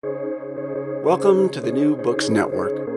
[0.00, 2.88] Welcome to the New Books Network.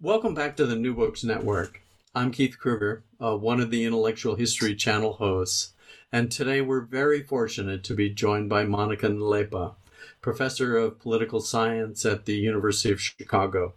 [0.00, 1.82] Welcome back to the New Books Network.
[2.14, 5.74] I'm Keith Kruger, uh, one of the Intellectual History Channel hosts,
[6.10, 9.74] and today we're very fortunate to be joined by Monika Nalepa,
[10.22, 13.74] professor of political science at the University of Chicago.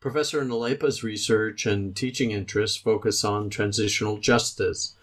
[0.00, 4.96] Professor Nalepa's research and teaching interests focus on transitional justice,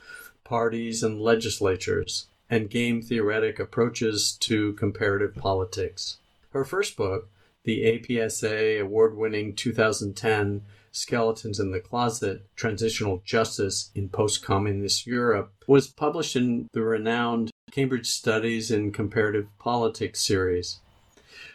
[0.43, 6.17] parties and legislatures, and game theoretic approaches to comparative politics.
[6.51, 7.29] Her first book,
[7.63, 15.53] the APSA award winning 2010 Skeletons in the Closet Transitional Justice in Post Communist Europe,
[15.67, 20.79] was published in the renowned Cambridge Studies in Comparative Politics series.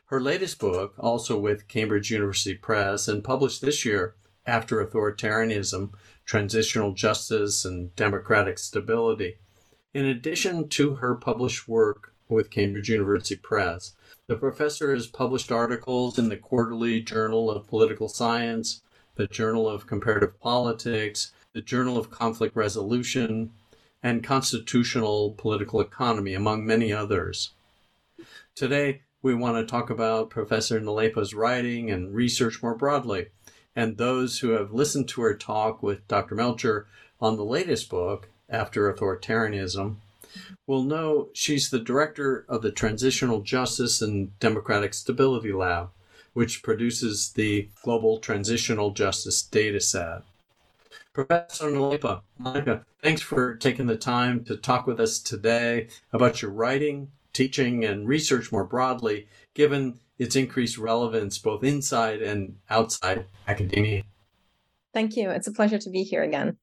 [0.06, 4.14] Her latest book, also with Cambridge University Press and published this year,
[4.46, 5.90] After Authoritarianism
[6.24, 9.38] Transitional Justice and Democratic Stability.
[9.94, 13.94] In addition to her published work with Cambridge University Press,
[14.26, 18.82] the professor has published articles in the Quarterly Journal of Political Science,
[19.14, 23.52] the Journal of Comparative Politics, the Journal of Conflict Resolution,
[24.02, 27.50] and Constitutional Political Economy, among many others.
[28.56, 33.28] Today, we want to talk about Professor Nalepa's writing and research more broadly.
[33.76, 36.34] And those who have listened to her talk with Dr.
[36.34, 36.88] Melcher
[37.20, 39.96] on the latest book, After Authoritarianism,
[40.66, 45.90] will know she's the director of the Transitional Justice and Democratic Stability Lab,
[46.32, 50.22] which produces the Global Transitional Justice Dataset.
[51.12, 56.50] Professor Nalepa, Monika, thanks for taking the time to talk with us today about your
[56.50, 64.02] writing, teaching, and research more broadly, given its increased relevance both inside and outside academia.
[64.92, 65.30] Thank you.
[65.30, 66.56] It's a pleasure to be here again.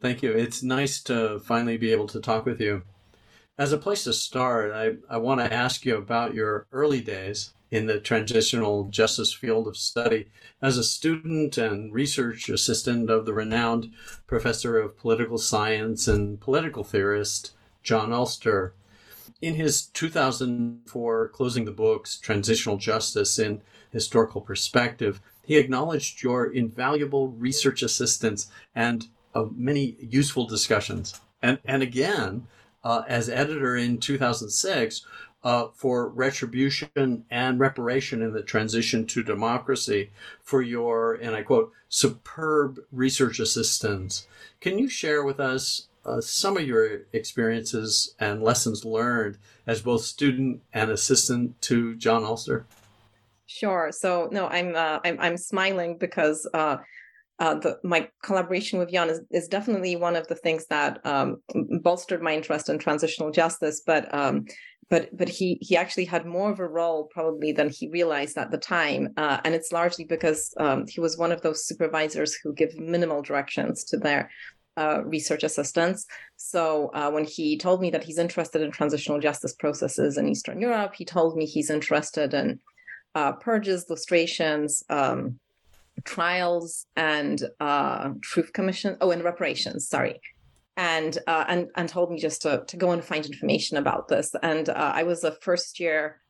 [0.00, 0.32] Thank you.
[0.32, 2.82] It's nice to finally be able to talk with you.
[3.58, 7.52] As a place to start, I, I want to ask you about your early days
[7.70, 10.30] in the transitional justice field of study
[10.62, 13.92] as a student and research assistant of the renowned
[14.26, 17.52] professor of political science and political theorist
[17.82, 18.72] Jon Elster,
[19.42, 23.60] In his 2004 Closing the Books Transitional Justice in
[23.90, 31.20] Historical Perspective, he acknowledged your invaluable research assistance and uh, many useful discussions.
[31.42, 32.46] And, and again,
[32.84, 35.06] uh, as editor in 2006,
[35.42, 40.10] uh, for retribution and reparation in the transition to democracy
[40.42, 44.26] for your, and I quote, superb research assistance.
[44.60, 50.02] Can you share with us uh, some of your experiences and lessons learned as both
[50.02, 52.66] student and assistant to Jon Elster?
[53.46, 53.90] Sure.
[53.92, 56.76] So no, I'm uh, I'm, I'm smiling because uh,
[57.40, 61.42] uh, the, my collaboration with Jan is, is definitely one of the things that um,
[61.82, 63.82] bolstered my interest in transitional justice.
[63.84, 64.44] But um,
[64.90, 68.50] but but he he actually had more of a role probably than he realized at
[68.50, 72.52] the time, uh, and it's largely because um, he was one of those supervisors who
[72.52, 74.30] give minimal directions to their
[74.76, 76.06] uh, research assistants.
[76.36, 80.60] So uh, when he told me that he's interested in transitional justice processes in Eastern
[80.60, 82.60] Europe, he told me he's interested in
[83.14, 85.38] uh, purges, lustrations, um,
[86.04, 88.96] trials, and uh, truth commission.
[89.00, 89.88] Oh, and reparations.
[89.88, 90.20] Sorry.
[90.76, 94.34] And, uh, and and told me just to to go and find information about this.
[94.42, 96.20] And uh, I was a first year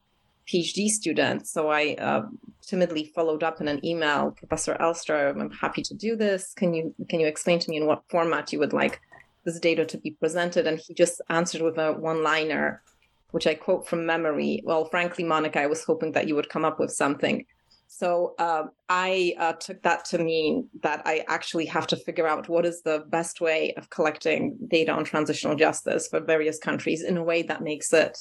[0.48, 2.22] PhD student, so I uh,
[2.66, 6.52] timidly followed up in an email, Professor Elster, I'm happy to do this.
[6.54, 9.00] Can you can you explain to me in what format you would like
[9.44, 10.66] this data to be presented?
[10.66, 12.82] And he just answered with a one-liner,
[13.30, 14.62] which I quote from memory.
[14.64, 17.46] Well, frankly, Monika, I was hoping that you would come up with something.
[17.92, 22.48] So uh, I uh, took that to mean that I actually have to figure out
[22.48, 27.16] what is the best way of collecting data on transitional justice for various countries in
[27.16, 28.16] a way that makes it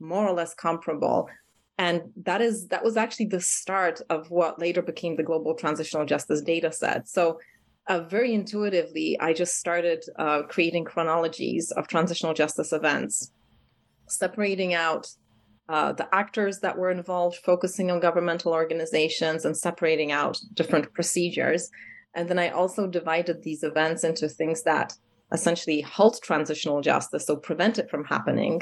[0.00, 1.28] more or less comparable.
[1.76, 6.06] And that is that was actually the start of what later became the global transitional
[6.06, 7.06] justice data set.
[7.06, 7.38] So
[7.88, 13.32] uh, very intuitively i just started uh, creating chronologies of transitional justice events
[14.06, 15.08] separating out
[15.68, 21.70] uh, the actors that were involved focusing on governmental organizations and separating out different procedures
[22.14, 24.92] and then i also divided these events into things that
[25.32, 28.60] essentially halt transitional justice so prevent it from happening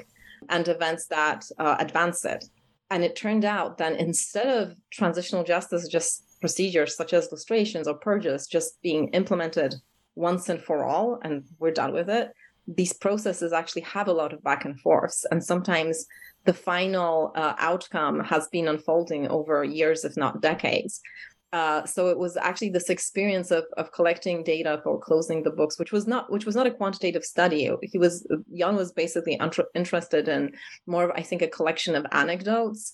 [0.48, 2.44] and events that uh, advance it
[2.90, 7.94] and it turned out that instead of transitional justice just procedures such as lustrations or
[7.94, 9.74] purges just being implemented
[10.16, 12.32] once and for all and we're done with it,
[12.66, 15.24] these processes actually have a lot of back and forths.
[15.30, 16.06] And sometimes
[16.44, 21.00] the final uh, outcome has been unfolding over years, if not decades.
[21.52, 25.78] uh, so it was actually this experience of, of collecting data for closing the books,
[25.78, 27.68] which was not which was not a quantitative study.
[27.82, 28.26] He was
[28.56, 29.40] Jan was basically
[29.74, 30.52] interested in
[30.86, 32.92] more of I think a collection of anecdotes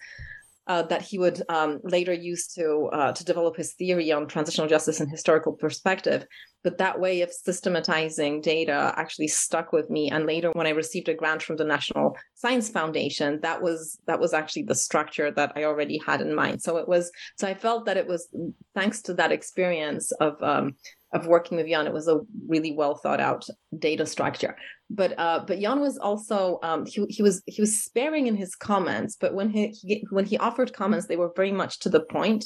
[0.67, 4.69] uh, that he would um, later use to uh, to develop his theory on transitional
[4.69, 6.27] justice and historical perspective.
[6.65, 10.11] But that way of systematizing data actually stuck with me.
[10.11, 14.19] And later, when I received a grant from the National Science Foundation, that was that
[14.19, 16.63] was actually the structure that I already had in mind.
[16.63, 18.29] So it was so I felt that it was
[18.75, 20.75] thanks to that experience of um,
[21.13, 23.47] of working with Jan, it was a really well thought out
[23.79, 24.57] data structure
[24.89, 28.55] but uh, but Jan was also um, he he was he was sparing in his
[28.55, 32.01] comments, but when he, he when he offered comments, they were very much to the
[32.01, 32.45] point.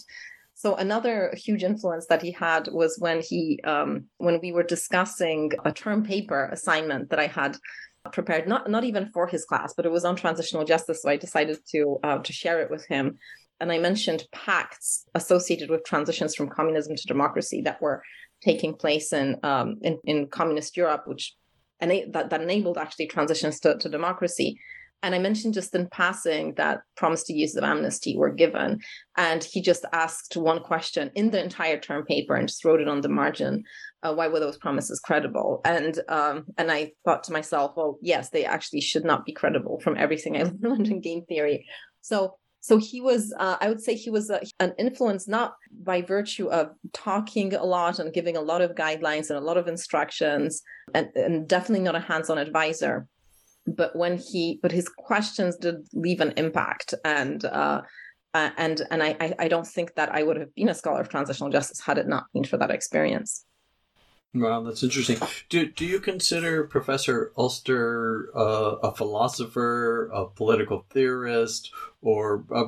[0.55, 5.53] So another huge influence that he had was when he um, when we were discussing
[5.65, 7.57] a term paper assignment that I had
[8.13, 11.03] prepared, not not even for his class, but it was on transitional justice.
[11.03, 13.19] So I decided to uh, to share it with him,
[13.61, 18.03] and I mentioned pacts associated with transitions from communism to democracy that were
[18.41, 21.35] taking place in um, in, in communist Europe, which
[21.81, 24.59] that, that enabled actually transitions to, to democracy.
[25.03, 28.81] And I mentioned just in passing that promise to use of amnesty were given.
[29.17, 32.89] And he just asked one question in the entire term paper and just wrote it
[32.89, 33.65] on the margin.
[34.03, 35.63] Uh, why were those promises credible?
[35.65, 39.81] And um, and I thought to myself, well, yes, they actually should not be credible
[39.81, 41.67] from everything I learned in game theory.
[42.03, 46.03] So so he was, uh, I would say he was a, an influence not by
[46.03, 49.67] virtue of talking a lot and giving a lot of guidelines and a lot of
[49.67, 50.63] instructions,
[50.95, 53.07] and, and definitely not a hands-on advisor.
[53.67, 57.83] But when he, but his questions did leave an impact, and uh,
[58.35, 61.51] and and I I don't think that I would have been a scholar of transitional
[61.51, 63.45] justice had it not been for that experience.
[64.33, 65.19] Wow, that's interesting.
[65.49, 72.67] Do do you consider Professor Elster uh, a philosopher, a political theorist, or uh,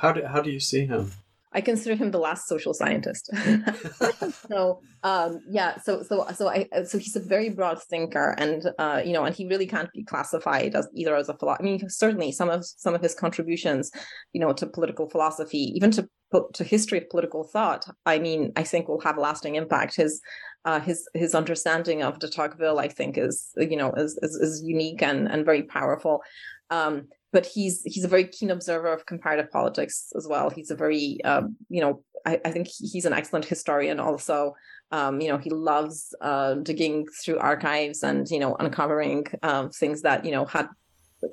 [0.00, 1.12] how do how do you see him?
[1.54, 3.30] I consider him the last social scientist.
[4.48, 9.02] so um, yeah, so so so I so he's a very broad thinker, and uh,
[9.04, 11.62] you know, and he really can't be classified as either as a philosopher.
[11.62, 13.90] I mean, certainly some of some of his contributions,
[14.32, 16.08] you know, to political philosophy, even to
[16.54, 17.84] to history of political thought.
[18.06, 19.96] I mean, I think will have lasting impact.
[19.96, 20.20] His
[20.64, 24.62] uh, his his understanding of de Tocqueville, I think, is you know is is, is
[24.64, 26.22] unique and and very powerful.
[26.70, 30.50] Um, but he's he's a very keen observer of comparative politics as well.
[30.50, 34.54] He's a very um, you know I, I, think he's an excellent historian also.
[34.92, 40.02] Um, you know he loves uh, digging through archives and you know uncovering um, things
[40.02, 40.68] that you know had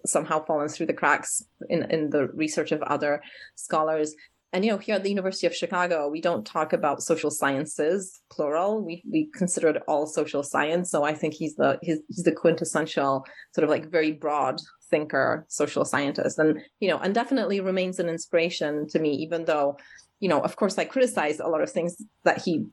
[0.06, 3.22] somehow fallen through the cracks in in the research of other
[3.56, 4.16] scholars
[4.52, 8.22] and you know here at the university of chicago we don't talk about social sciences
[8.32, 8.84] plural.
[8.84, 10.90] We we consider it all social science.
[10.92, 14.60] So i think he's the he's, he's the quintessential sort of like very broad
[14.90, 16.40] thinker social scientist.
[16.40, 19.78] And you know and definitely remains an inspiration to me even though
[20.20, 22.66] you know of course i criticize a lot of things that he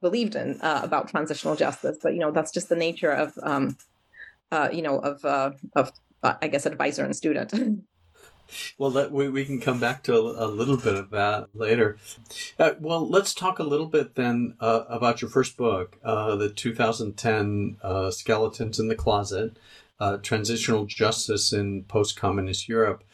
[0.00, 1.98] believed in uh, about transitional justice.
[2.02, 3.76] But you know that's just the nature of um
[4.52, 5.92] uh you know of uh of
[6.22, 7.52] uh, i guess advisor and student
[8.78, 11.96] Well, that, we, we can come back to a, a little bit of that later.
[12.58, 16.48] Uh, well, let's talk a little bit then uh, about your first book, uh, the
[16.48, 19.56] 2010 uh, Skeletons in the Closet
[20.00, 23.04] uh, Transitional Justice in Post Communist Europe.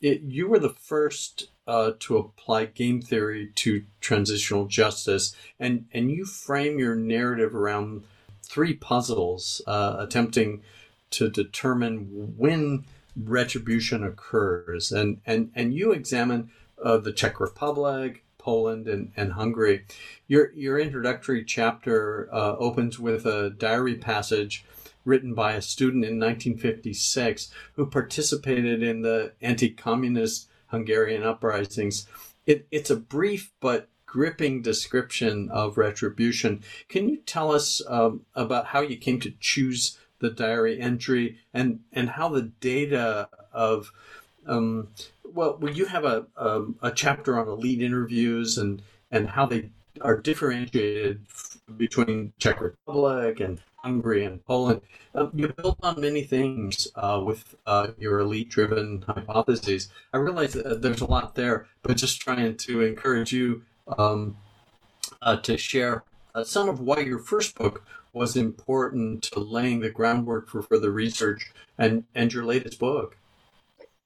[0.00, 6.10] It, you were the first uh, to apply game theory to transitional justice, and, and
[6.10, 8.04] you frame your narrative around
[8.42, 10.62] three puzzles attempting
[11.10, 12.84] to determine when
[13.16, 14.92] retribution occurs.
[14.92, 16.50] And, and, and you examine
[16.82, 19.84] uh, the Czech Republic, Poland, and, and Hungary.
[20.28, 24.64] Your, your introductory chapter uh, opens with a diary passage
[25.04, 32.06] written by a student in 1956 who participated in the anti communist Hungarian uprisings.
[32.44, 36.62] It, it's a brief but gripping description of retribution.
[36.88, 41.80] Can you tell us um, about how you came to choose the diary entry and
[41.92, 43.92] and how the data of
[44.46, 44.88] um,
[45.24, 49.70] well, well, you have a, a, a chapter on elite interviews and and how they
[50.00, 51.20] are differentiated
[51.76, 54.82] between Czech Republic and Hungary and Poland.
[55.14, 59.88] Um, you built on many things uh, with uh, your elite-driven hypotheses.
[60.12, 63.62] I realize that there's a lot there, but just trying to encourage you
[63.96, 64.36] um,
[65.22, 66.02] uh, to share
[66.34, 67.82] uh, some of why your first book
[68.16, 73.18] was important to laying the groundwork for further research and, and your latest book?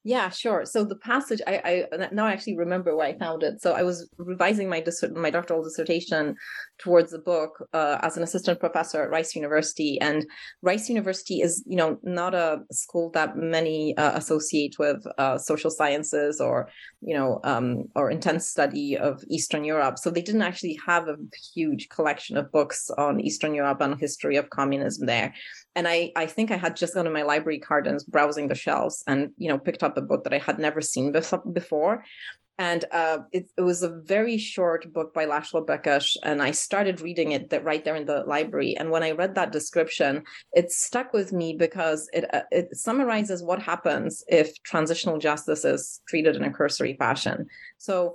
[0.02, 0.64] Yeah, sure.
[0.64, 3.61] So the passage, I, I now I actually remember where I found it.
[3.61, 6.37] So I was revising my my doctoral dissertation
[6.78, 10.25] towards the book uh, as an assistant professor at Rice University, and
[10.62, 15.71] Rice University is, you know, not a school that many uh, associate with uh, social
[15.71, 16.71] sciences or,
[17.02, 19.99] you know, um, or intense study of Eastern Europe.
[19.99, 21.16] So they didn't actually have a
[21.54, 25.35] huge collection of books on Eastern Europe and history of communism there
[25.76, 28.48] and I, I think I had just gone to my library card and was browsing
[28.48, 31.12] the shelves and you know picked up a book that I had never seen
[31.52, 32.04] before,
[32.60, 37.00] and uh, it, it, was a very short book by Laszlo Békés, and I started
[37.00, 38.76] reading it that right there in the library.
[38.78, 43.42] And when I read that description, it stuck with me because it uh, it summarizes
[43.42, 47.46] what happens if transitional justice is treated in a cursory fashion.
[47.78, 48.14] So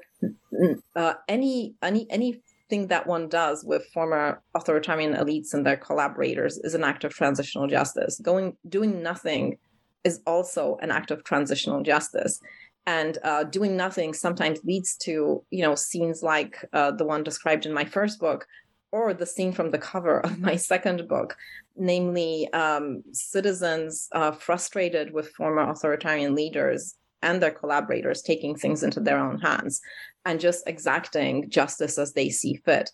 [0.96, 6.58] uh, any any any thing that one does with former authoritarian elites and their collaborators
[6.58, 8.20] is an act of transitional justice.
[8.20, 9.58] Going doing nothing
[10.04, 12.40] is also an act of transitional justice.
[12.88, 17.66] And uh, doing nothing sometimes leads to, you know, scenes like uh, the one described
[17.66, 18.46] in my first book,
[18.92, 21.36] or the scene from the cover of my second book,
[21.76, 26.96] namely um, citizens uh, frustrated with former authoritarian leaders
[27.26, 29.82] and their collaborators taking things into their own hands
[30.24, 32.90] and just exacting justice as they see fit.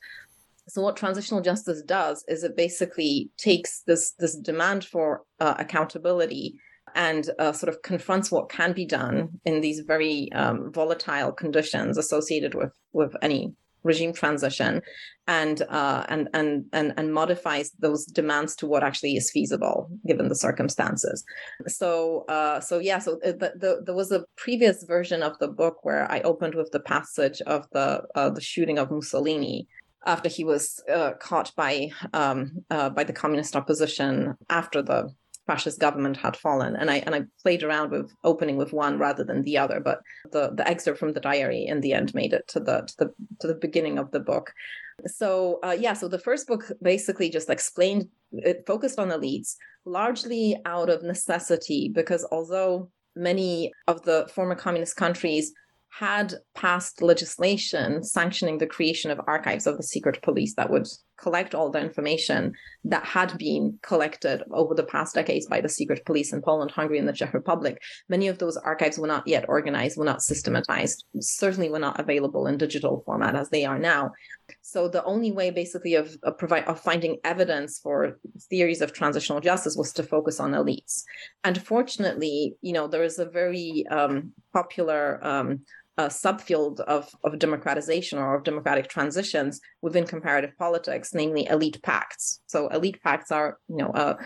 [0.68, 6.56] So what transitional justice does is it basically takes this this demand for uh, accountability
[6.96, 11.98] and uh, sort of confronts what can be done in these very um, volatile conditions
[11.98, 14.82] associated with with any regime transition
[15.28, 20.28] and uh, and and and and modifies those demands to what actually is feasible given
[20.30, 21.24] the circumstances.
[21.68, 25.48] So uh, so yeah, so uh, the, the, there was a previous version of the
[25.48, 29.68] book where I opened with the passage of the uh, the shooting of Mussolini
[30.06, 35.14] after he was uh, caught by um, uh, by the communist opposition after the
[35.48, 36.76] fascist government had fallen.
[36.76, 40.02] And I and I played around with opening with one rather than the other, but
[40.32, 43.14] the the excerpt from the diary in the end made it to the to the
[43.40, 44.54] to the beginning of the book.
[45.08, 49.56] So uh, yeah, so the first book basically just explained it focused on elites
[49.86, 55.52] largely out of necessity because although many of the former communist countries
[56.00, 60.88] had passed legislation sanctioning the creation of archives of the secret police that would
[61.22, 66.04] collect all the information that had been collected over the past decades by the secret
[66.06, 67.80] police in Poland, Hungary, and the Czech Republic.
[68.10, 72.48] Many of those archives were not yet organized, were not systematized, certainly were not available
[72.48, 74.12] in digital format as they are now.
[74.62, 78.20] So the only way, basically, of, of provide of finding evidence for
[78.50, 81.04] theories of transitional justice was to focus on elites.
[81.44, 85.62] And fortunately, you know, there is a very um, popular um,
[85.98, 92.42] a subfield of, of democratization or of democratic transitions within comparative politics, namely elite pacts.
[92.48, 94.18] So elite pacts are, you know, a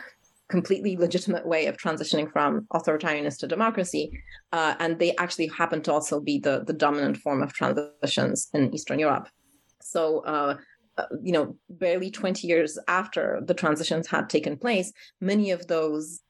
[0.48, 4.12] completely legitimate way of transitioning from authoritarianism to democracy,
[4.52, 8.74] uh, and they actually happen to also be the the dominant form of transitions in
[8.74, 9.28] Eastern Europe.
[9.82, 10.20] So.
[10.20, 10.58] Uh,
[10.98, 16.22] uh, you know, barely 20 years after the transitions had taken place, many of those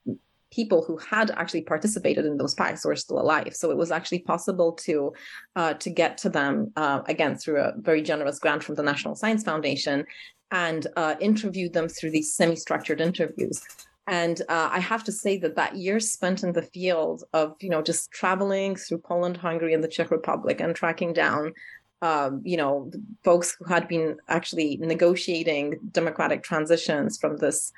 [0.56, 3.54] people who had actually participated in those pacts were still alive.
[3.56, 5.14] So it was actually possible to
[5.56, 9.16] uh, to get to them uh, again through a very generous grant from the National
[9.16, 10.06] Science Foundation
[10.52, 13.62] and uh, interview them through these semi-structured interviews.
[14.08, 17.70] And uh, I have to say that that year spent in the field of you
[17.70, 21.54] know just traveling through Poland, Hungary, and the Czech Republic and tracking down
[22.02, 22.92] um, you know,
[23.24, 27.72] folks who had been actually negotiating democratic transitions from this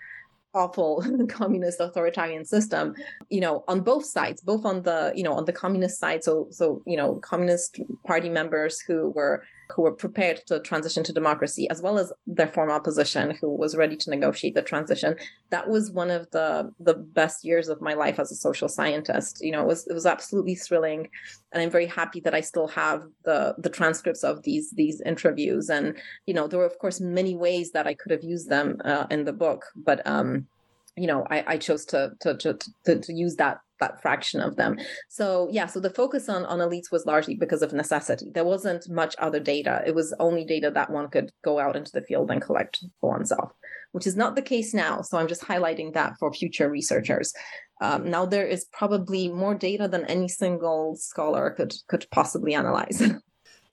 [0.57, 2.93] awful communist authoritarian system
[3.29, 6.47] you know on both sides both on the you know on the communist side so
[6.49, 11.69] so you know communist party members who were who were prepared to transition to democracy,
[11.69, 15.15] as well as their former opposition who was ready to negotiate the transition.
[15.49, 19.43] That was one of the the best years of my life as a social scientist.
[19.43, 21.09] You know, it was it was absolutely thrilling,
[21.51, 25.69] and I'm very happy that I still have the the transcripts of these these interviews.
[25.69, 28.81] And you know, there were of course many ways that I could have used them
[28.85, 30.47] uh, in the book, but um,
[30.95, 34.55] you know, I, I chose to, to to to to use that that fraction of
[34.55, 34.77] them.
[35.09, 38.31] So yeah, so the focus on on elites was largely because of necessity.
[38.33, 39.83] There wasn't much other data.
[39.85, 43.11] It was only data that one could go out into the field and collect for
[43.11, 43.51] oneself,
[43.91, 45.01] which is not the case now.
[45.01, 47.33] So I'm just highlighting that for future researchers.
[47.79, 53.01] Um, now there is probably more data than any single scholar could could possibly analyze.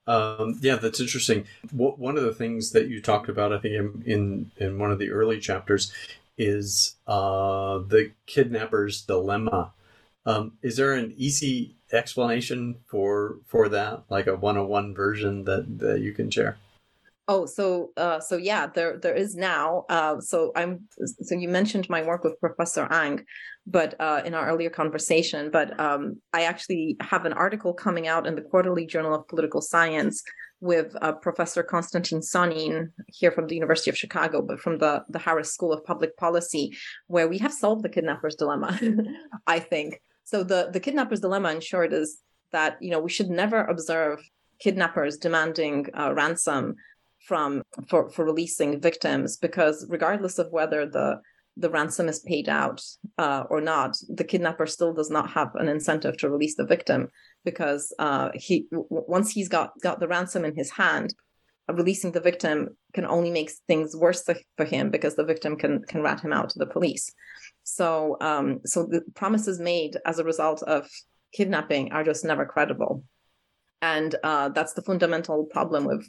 [0.06, 1.46] Um, yeah, that's interesting.
[1.73, 4.99] one of the things that you talked about, I think, in, in, in one of
[4.99, 5.92] the early chapters,
[6.37, 9.73] is uh, the kidnapper's dilemma.
[10.26, 16.00] Um, is there an easy explanation for for that, like a one-on-one version that that
[16.00, 16.57] you can share?
[17.26, 19.85] Oh, so uh, so yeah, there there is now.
[19.88, 20.81] Uh, so I'm
[21.23, 23.25] so you mentioned my work with Professor Ang,
[23.66, 28.26] but uh, in our earlier conversation, but um, I actually have an article coming out
[28.26, 30.23] in the Quarterly Journal of Political Science
[30.61, 35.19] with uh, Professor Konstantin Sonin here from the University of Chicago, but from the the
[35.19, 36.76] Harris School of Public Policy,
[37.07, 38.78] where we have solved the kidnapper's dilemma.
[39.47, 40.43] I think so.
[40.43, 42.19] The the kidnapper's dilemma, in short, is
[42.52, 44.21] that you know we should never observe
[44.61, 46.76] kidnappers demanding uh, ransom
[47.26, 51.21] from for for releasing victims because regardless of whether the
[51.57, 52.83] the ransom is paid out
[53.16, 57.09] uh, or not, the kidnapper still does not have an incentive to release the victim
[57.45, 61.14] because uh, he w- once he's got got the ransom in his hand,
[61.69, 64.25] uh, releasing the victim can only make things worse
[64.57, 67.12] for him because the victim can can rat him out to the police.
[67.64, 70.88] So um, so the promises made as a result of
[71.33, 73.04] kidnapping are just never credible,
[73.83, 76.09] and uh, that's the fundamental problem with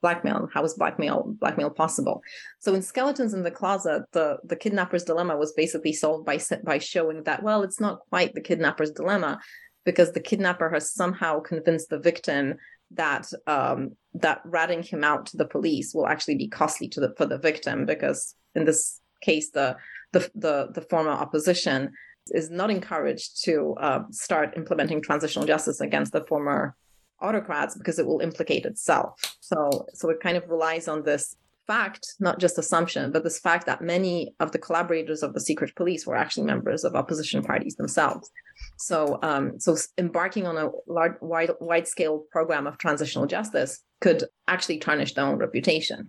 [0.00, 2.22] blackmail how is blackmail blackmail possible?
[2.58, 6.78] So in skeletons in the closet the the kidnapper's dilemma was basically solved by by
[6.78, 9.40] showing that well it's not quite the kidnapper's dilemma
[9.84, 12.54] because the kidnapper has somehow convinced the victim
[12.92, 17.14] that um, that ratting him out to the police will actually be costly to the
[17.16, 19.76] for the victim because in this case the
[20.12, 21.92] the the, the former opposition
[22.28, 26.76] is not encouraged to uh, start implementing transitional justice against the former
[27.20, 29.14] autocrats because it will implicate itself.
[29.40, 33.66] So, so it kind of relies on this fact, not just assumption, but this fact
[33.66, 37.76] that many of the collaborators of the secret police were actually members of opposition parties
[37.76, 38.30] themselves.
[38.76, 44.24] So, um, so embarking on a large, wide, wide scale program of transitional justice could
[44.48, 46.08] actually tarnish their own reputation.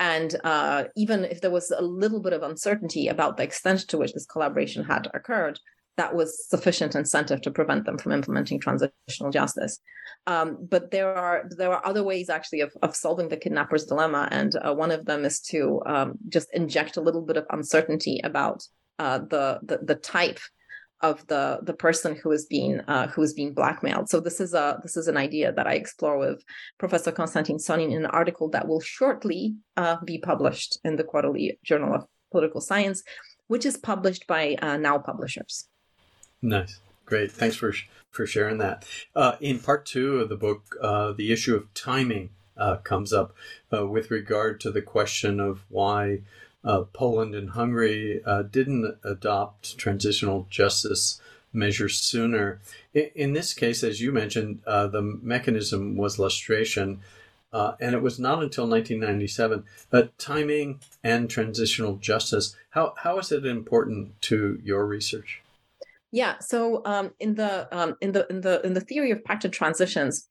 [0.00, 3.98] And uh, even if there was a little bit of uncertainty about the extent to
[3.98, 5.58] which this collaboration had occurred,
[5.96, 9.80] that was sufficient incentive to prevent them from implementing transitional justice.
[10.26, 14.28] Um, but there are there are other ways actually of, of solving the kidnapper's dilemma,
[14.30, 18.20] and uh, one of them is to um, just inject a little bit of uncertainty
[18.22, 18.62] about
[18.98, 20.38] uh, the, the the type
[21.00, 24.08] of the the person who is being uh, who is being blackmailed.
[24.08, 26.42] So this is a this is an idea that I explore with
[26.78, 31.58] Professor Konstantin Sonin in an article that will shortly uh, be published in the Quarterly
[31.62, 33.02] Journal of Political Science,
[33.46, 35.68] which is published by uh, Now Publishers.
[36.42, 36.80] Nice.
[37.04, 37.30] Great.
[37.30, 37.72] Thanks for
[38.10, 38.84] for sharing that.
[39.14, 43.34] Uh, in part two of the book, uh, the issue of timing uh, comes up
[43.70, 46.22] with regard to the question of why
[46.64, 51.20] uh, Poland and Hungary uh, didn't adopt transitional justice
[51.52, 52.60] measures sooner.
[52.94, 57.00] In, in this case, as you mentioned, the mechanism was lustration.
[57.52, 59.64] and it was not until 1997.
[59.90, 65.42] But timing and transitional justice, how, how is it important to your research?
[66.10, 66.38] Yeah.
[66.40, 70.28] So um, in the um, in the in the in the theory of pacted transitions,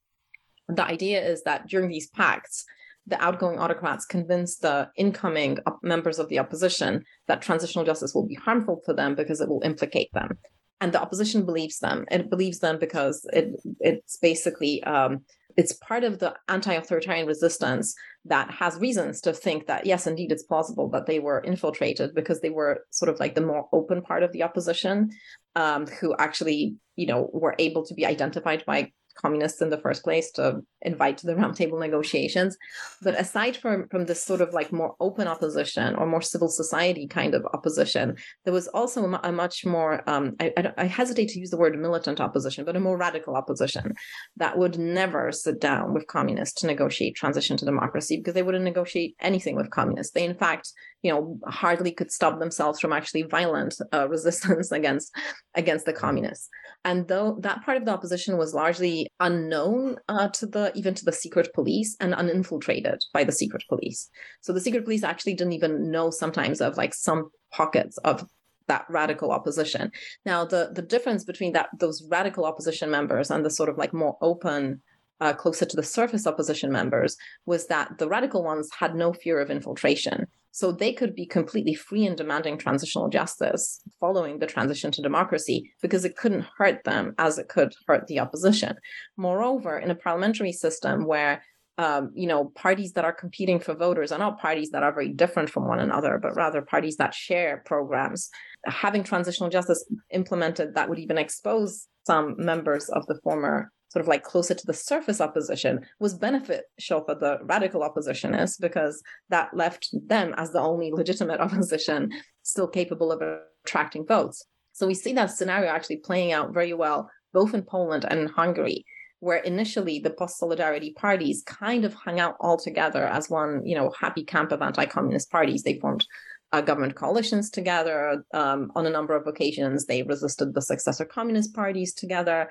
[0.68, 2.64] the idea is that during these pacts,
[3.08, 8.34] the outgoing autocrats convince the incoming members of the opposition that transitional justice will be
[8.34, 10.38] harmful to them because it will implicate them,
[10.80, 12.04] and the opposition believes them.
[12.10, 15.24] It believes them because it it's basically um,
[15.56, 17.94] it's part of the anti-authoritarian resistance
[18.24, 22.40] that has reasons to think that yes indeed it's plausible that they were infiltrated because
[22.40, 25.10] they were sort of like the more open part of the opposition
[25.56, 30.02] um, who actually you know were able to be identified by communists in the first
[30.04, 32.56] place to invite to the roundtable negotiations.
[33.02, 37.06] But aside from from this sort of like more open opposition or more civil society
[37.06, 41.28] kind of opposition, there was also a, a much more um, I, I, I, hesitate
[41.30, 43.94] to use the word militant opposition, but a more radical opposition
[44.36, 48.64] that would never sit down with communists to negotiate transition to democracy because they wouldn't
[48.64, 50.12] negotiate anything with communists.
[50.12, 55.14] They in fact you know hardly could stop themselves from actually violent uh, resistance against
[55.54, 56.48] against the communists.
[56.84, 61.04] And though that part of the opposition was largely unknown uh, to the even to
[61.04, 64.08] the secret police and uninfiltrated by the secret police.
[64.40, 68.26] So the secret police actually didn't even know sometimes of like some pockets of
[68.66, 69.90] that radical opposition.
[70.24, 73.92] Now the the difference between that those radical opposition members and the sort of like
[73.92, 74.82] more open
[75.20, 79.40] uh, closer to the surface opposition members was that the radical ones had no fear
[79.40, 80.26] of infiltration.
[80.58, 85.72] So they could be completely free in demanding transitional justice following the transition to democracy
[85.80, 88.74] because it couldn't hurt them as it could hurt the opposition.
[89.16, 91.44] Moreover, in a parliamentary system where
[91.78, 95.10] um, you know, parties that are competing for voters are not parties that are very
[95.10, 98.28] different from one another, but rather parties that share programs.
[98.66, 104.08] Having transitional justice implemented that would even expose some members of the former sort of
[104.08, 109.88] like closer to the surface opposition was beneficial for the radical oppositionists because that left
[110.06, 112.10] them as the only legitimate opposition
[112.42, 113.22] still capable of
[113.64, 114.44] attracting votes.
[114.72, 118.28] So we see that scenario actually playing out very well both in Poland and in
[118.28, 118.84] Hungary.
[119.20, 123.76] where initially the post solidarity parties kind of hung out all together as one, you
[123.76, 125.64] know, happy camp of anti-communist parties.
[125.64, 126.06] They formed
[126.52, 129.86] uh, government coalitions together um, on a number of occasions.
[129.86, 132.50] They resisted the successor communist parties together.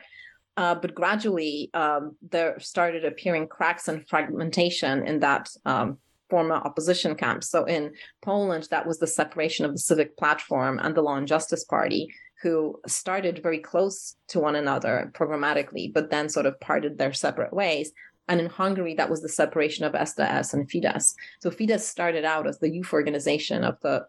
[0.57, 5.99] Uh, but gradually, um, there started appearing cracks and fragmentation in that um,
[6.31, 7.43] former opposition camp.
[7.43, 11.27] So in Poland, that was the separation of the Civic Platform and the Law and
[11.27, 16.97] Justice Party, who started very close to one another programmatically, but then sort of parted
[16.97, 17.91] their separate ways.
[18.27, 21.13] And in Hungary, that was the separation of SDS and Fidesz.
[21.39, 24.07] So Fidesz started out as the youth organization of the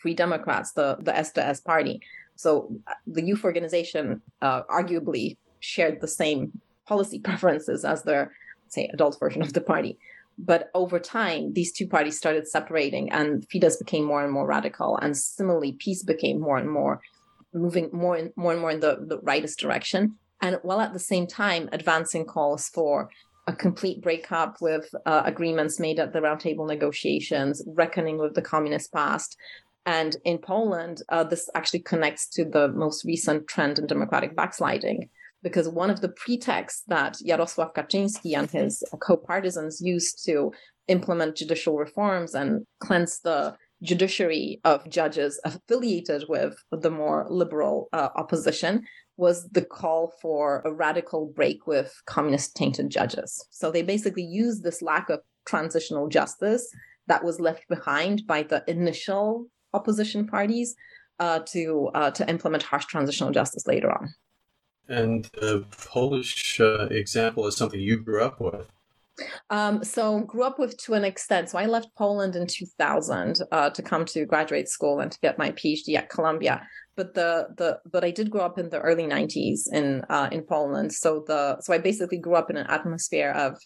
[0.00, 2.00] Free Democrats, the, the SDS party.
[2.36, 8.32] So uh, the youth organization uh, arguably shared the same policy preferences as their,
[8.68, 9.98] say, adult version of the party.
[10.36, 14.96] But over time, these two parties started separating, and Fidesz became more and more radical,
[14.96, 17.00] and similarly, PiS became more and more
[17.54, 20.16] moving more and more and more in the, the rightist direction.
[20.42, 23.08] And while at the same time advancing calls for
[23.46, 28.92] a complete breakup with uh, agreements made at the roundtable negotiations, reckoning with the communist
[28.92, 29.36] past.
[29.86, 35.10] And in Poland, uh, this actually connects to the most recent trend in democratic backsliding,
[35.44, 40.50] because one of the pretexts that Jarosław Kaczynski and his co-partisans used to
[40.88, 48.08] implement judicial reforms and cleanse the judiciary of judges affiliated with the more liberal uh,
[48.16, 48.82] opposition
[49.16, 53.46] was the call for a radical break with communist tainted judges.
[53.50, 56.66] So they basically used this lack of transitional justice
[57.06, 60.74] that was left behind by the initial opposition parties
[61.20, 64.14] uh, to uh, to implement harsh transitional justice later on.
[64.88, 68.66] And the Polish uh, example is something you grew up with.
[69.50, 71.50] Um, so grew up with to an extent.
[71.50, 75.38] So I left Poland in 2000 uh, to come to graduate school and to get
[75.38, 76.66] my PhD at Columbia.
[76.96, 80.42] But the the but I did grow up in the early 90s in uh, in
[80.42, 80.92] Poland.
[80.92, 83.58] So the so I basically grew up in an atmosphere of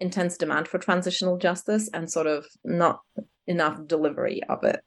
[0.00, 3.00] intense demand for transitional justice and sort of not
[3.46, 4.80] enough delivery of it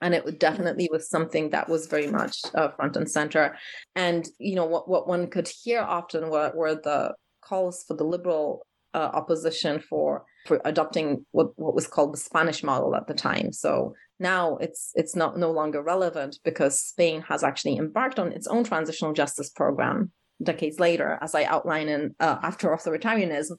[0.00, 3.56] and it definitely was something that was very much uh, front and center
[3.94, 8.04] and you know what what one could hear often were, were the calls for the
[8.04, 13.14] liberal uh, opposition for for adopting what, what was called the Spanish model at the
[13.14, 13.52] time.
[13.52, 18.46] So now it's it's not no longer relevant because Spain has actually embarked on its
[18.46, 23.56] own transitional justice program decades later, as I outline in uh, After Authoritarianism.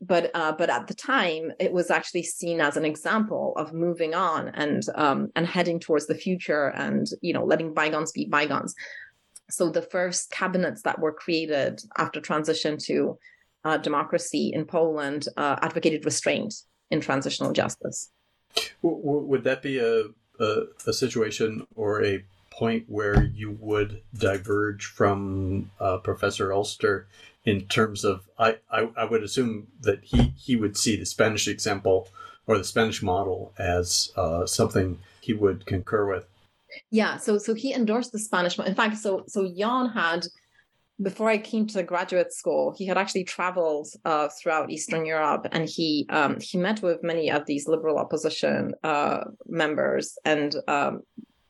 [0.00, 4.14] But uh, but at the time, it was actually seen as an example of moving
[4.14, 8.74] on and um, and heading towards the future, and you know letting bygones be bygones.
[9.50, 13.18] So the first cabinets that were created after transition to
[13.64, 16.54] uh, democracy in Poland uh, advocated restraint
[16.90, 18.10] in transitional justice.
[18.82, 20.04] Would that be a,
[20.38, 27.08] a, a, situation or a point where you would diverge from uh, Professor Elster
[27.44, 31.46] in terms of I, I, I would assume that he, he would see the Spanish
[31.46, 32.08] example
[32.46, 36.26] or the Spanish model as uh, something he would concur with.
[36.90, 38.58] Yeah, so so he endorsed the Spanish.
[38.58, 40.26] In fact, so so Jan had
[41.02, 45.68] before I came to graduate school, he had actually traveled uh, throughout Eastern Europe, and
[45.68, 51.02] he um, he met with many of these liberal opposition uh, members, and um,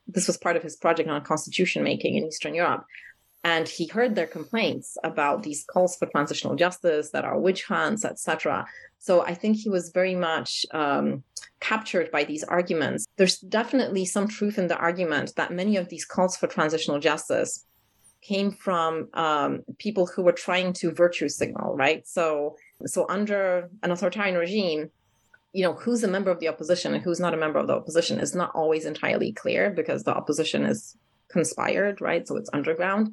[0.06, 2.84] this was part of his project on constitution making in Eastern Europe.
[3.44, 8.04] And he heard their complaints about these calls for transitional justice that are witch hunts,
[8.04, 8.66] etc.
[8.98, 11.22] So I think he was very much um,
[11.60, 13.06] captured by these arguments.
[13.16, 17.66] There's definitely some truth in the argument that many of these calls for transitional justice
[18.22, 22.08] came from um, people who were trying to virtue signal, right?
[22.08, 24.90] So, so under an authoritarian regime,
[25.52, 27.74] you know, who's a member of the opposition and who's not a member of the
[27.74, 30.96] opposition is not always entirely clear because the opposition is
[31.38, 32.26] conspired, right?
[32.26, 33.04] So it's underground.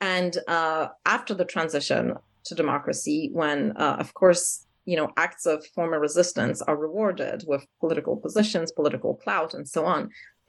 [0.00, 0.84] And uh,
[1.16, 2.02] after the transition
[2.46, 7.62] to democracy, when, uh, of course, you know, acts of former resistance are rewarded with
[7.82, 10.00] political positions, political clout, and so on,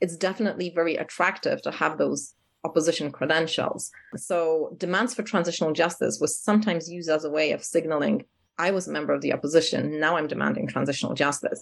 [0.02, 2.20] it's definitely very attractive to have those
[2.68, 3.90] opposition credentials.
[4.16, 8.16] So demands for transitional justice was sometimes used as a way of signaling
[8.58, 10.00] I was a member of the opposition.
[10.04, 11.60] Now I'm demanding transitional justice.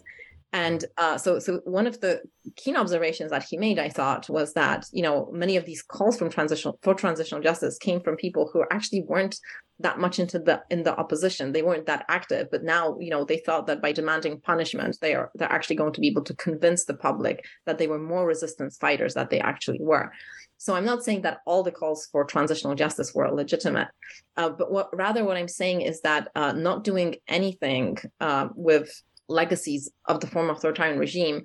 [0.57, 2.23] And uh, so, so one of the
[2.57, 6.17] keen observations that he made, I thought, was that you know many of these calls
[6.19, 9.39] from transitional for transitional justice came from people who actually weren't
[9.81, 11.53] that much into the in the opposition.
[11.53, 15.15] They weren't that active, but now you know they thought that by demanding punishment, they
[15.15, 18.27] are they're actually going to be able to convince the public that they were more
[18.27, 20.11] resistance fighters that they actually were.
[20.57, 23.89] So I'm not saying that all the calls for transitional justice were legitimate,
[24.39, 29.03] uh, but what rather what I'm saying is that uh, not doing anything uh, with
[29.29, 31.45] legacies of the former authoritarian regime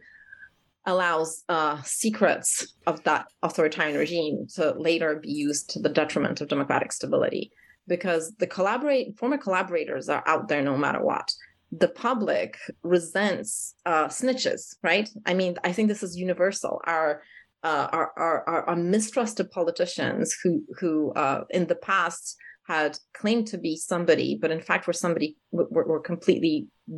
[0.85, 6.47] allows uh, secrets of that authoritarian regime to later be used to the detriment of
[6.47, 7.51] democratic stability.
[7.87, 11.27] because the collaborate former collaborators are out there no matter what
[11.71, 15.09] the public resents uh, snitches, right?
[15.25, 16.81] I mean, I think this is universal.
[16.85, 17.23] Our
[17.63, 22.35] uh, our, our, our, mistrusted politicians who who uh, in the past
[22.73, 26.55] had claimed to be somebody, but in fact were somebody were, were completely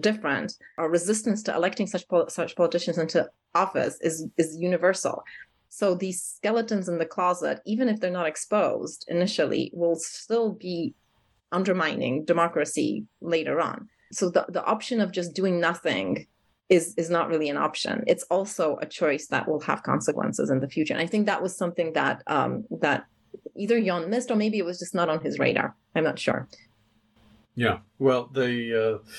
[0.07, 0.49] different.
[0.77, 2.05] Our resistance to electing such
[2.39, 3.19] such politicians into
[3.63, 5.17] office is is universal.
[5.79, 10.93] So these skeletons in the closet, even if they're not exposed initially, will still be
[11.51, 13.77] undermining democracy later on
[14.13, 16.27] so the, the option of just doing nothing
[16.69, 20.59] is is not really an option it's also a choice that will have consequences in
[20.59, 23.05] the future and i think that was something that um that
[23.55, 26.47] either Jan missed or maybe it was just not on his radar i'm not sure
[27.55, 29.09] yeah well the uh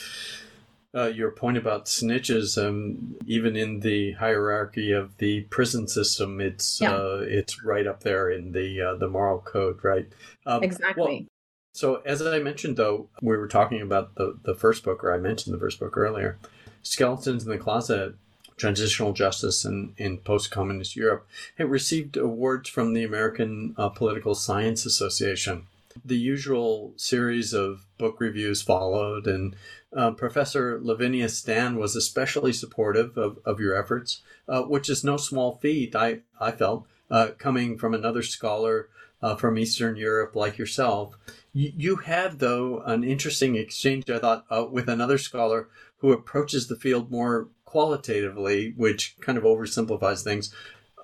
[0.94, 6.80] uh, your point about snitches, um, even in the hierarchy of the prison system, it's
[6.80, 6.92] yeah.
[6.92, 10.06] uh, it's right up there in the uh, the moral code, right?
[10.46, 11.26] Um, exactly.
[11.72, 15.18] So, as I mentioned, though, we were talking about the, the first book, or I
[15.18, 16.38] mentioned the first book earlier
[16.82, 18.14] Skeletons in the Closet
[18.56, 21.26] Transitional Justice in, in Post Communist Europe.
[21.58, 25.66] It received awards from the American uh, Political Science Association.
[26.04, 29.54] The usual series of book reviews followed, and
[29.94, 35.16] uh, Professor Lavinia Stan was especially supportive of, of your efforts, uh, which is no
[35.16, 38.88] small feat, I, I felt, uh, coming from another scholar
[39.22, 41.16] uh, from Eastern Europe like yourself.
[41.52, 46.66] You, you had, though, an interesting exchange, I thought, uh, with another scholar who approaches
[46.66, 50.54] the field more qualitatively, which kind of oversimplifies things.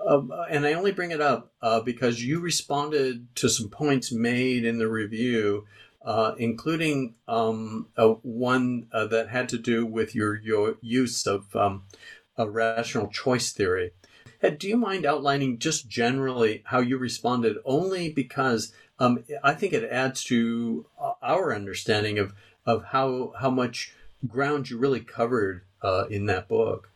[0.06, 4.64] Um, and I only bring it up uh, because you responded to some points made
[4.64, 5.66] in the review,
[6.04, 7.88] uh, including um,
[8.22, 11.82] one uh, that had to do with your, your use of um,
[12.36, 13.90] a rational choice theory.
[14.56, 17.56] do you mind outlining just generally how you responded?
[17.64, 22.32] Only because um, I think it adds to uh, our understanding of
[22.66, 23.92] of how how much
[24.26, 26.90] ground you really covered uh, in that book.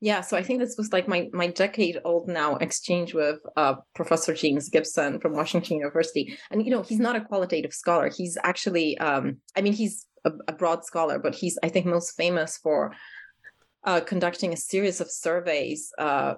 [0.00, 3.76] Yeah, so I think this was like my my decade old now exchange with uh,
[3.96, 8.08] Professor James Gibson from Washington University, and you know he's not a qualitative scholar.
[8.08, 12.16] He's actually, um, I mean, he's a, a broad scholar, but he's I think most
[12.16, 12.94] famous for
[13.82, 16.34] uh, conducting a series of surveys uh,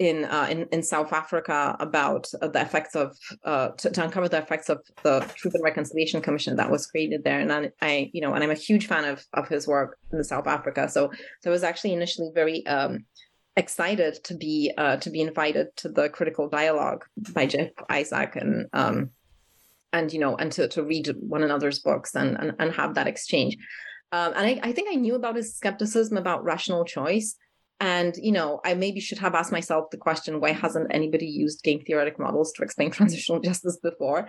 [0.00, 4.30] in, uh, in in South Africa about uh, the effects of uh, to, to, uncover
[4.30, 8.10] the effects of the Truth and Reconciliation Commission that was created there, and I, I,
[8.14, 10.88] you know, and I'm a huge fan of of his work in South Africa.
[10.88, 13.04] So so I was actually initially very um,
[13.56, 18.68] excited to be uh, to be invited to the Critical Dialogue by Jeff Isaac and
[18.72, 19.10] um,
[19.92, 23.06] and you know and to to read one another's books and and, and have that
[23.06, 23.58] exchange.
[24.12, 27.36] Um, and I, I think I knew about his skepticism about rational choice
[27.80, 31.62] and, you know, I maybe should have asked myself the question why hasn't anybody used
[31.62, 34.28] game theoretic models to explain transitional justice before?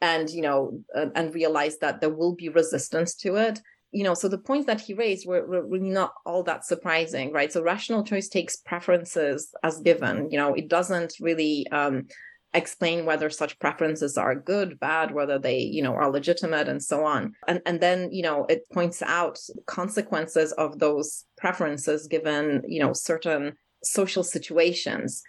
[0.00, 3.60] And, you know, uh, and realized that there will be resistance to it.
[3.92, 7.32] You know, so the points that he raised were, were really not all that surprising,
[7.32, 7.52] right?
[7.52, 10.30] So rational choice takes preferences as given.
[10.30, 12.06] You know, it doesn't really um,
[12.54, 17.04] explain whether such preferences are good bad whether they you know are legitimate and so
[17.04, 17.34] on.
[17.46, 22.92] And and then you know it points out consequences of those preferences given you know
[22.92, 25.22] certain social situations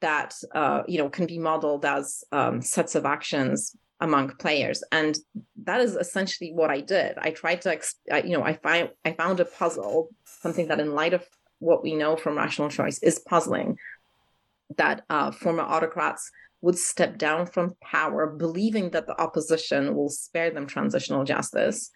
[0.00, 4.84] that uh, you know can be modeled as um, sets of actions among players.
[4.92, 5.18] And
[5.64, 7.18] that is essentially what i did.
[7.18, 7.80] I tried to
[8.24, 11.26] you know i find i found a puzzle something that in light of
[11.58, 13.76] what we know from rational choice is puzzling
[14.76, 20.50] that uh, former autocrats would step down from power, believing that the opposition will spare
[20.50, 21.90] them transitional justice.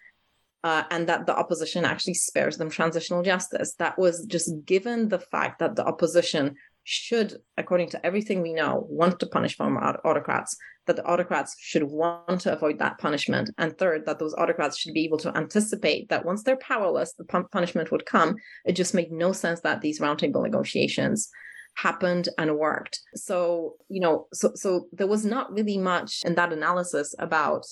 [0.65, 3.75] Uh, and that the opposition actually spares them transitional justice.
[3.79, 8.85] That was just given the fact that the opposition should, according to everything we know,
[8.89, 13.49] want to punish former autocrats, that the autocrats should want to avoid that punishment.
[13.57, 17.25] And third, that those autocrats should be able to anticipate that once they're powerless, the
[17.51, 18.35] punishment would come.
[18.65, 21.29] It just made no sense that these roundtable negotiations
[21.75, 23.01] happened and worked.
[23.15, 27.65] So, you know, so so there was not really much in that analysis about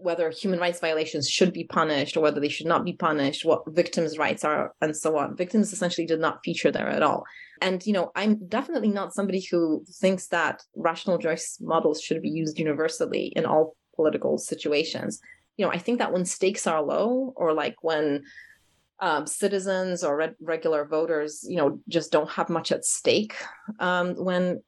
[0.00, 3.62] whether human rights violations should be punished or whether they should not be punished, what
[3.68, 5.36] victims' rights are, and so on.
[5.36, 7.24] Victims essentially did not feature there at all.
[7.60, 12.30] And, you know, I'm definitely not somebody who thinks that rational choice models should be
[12.30, 15.20] used universally in all political situations.
[15.56, 18.22] You know, I think that when stakes are low or like when
[19.02, 23.34] um, citizens or re- regular voters, you know, just don't have much at stake
[23.80, 24.62] um, when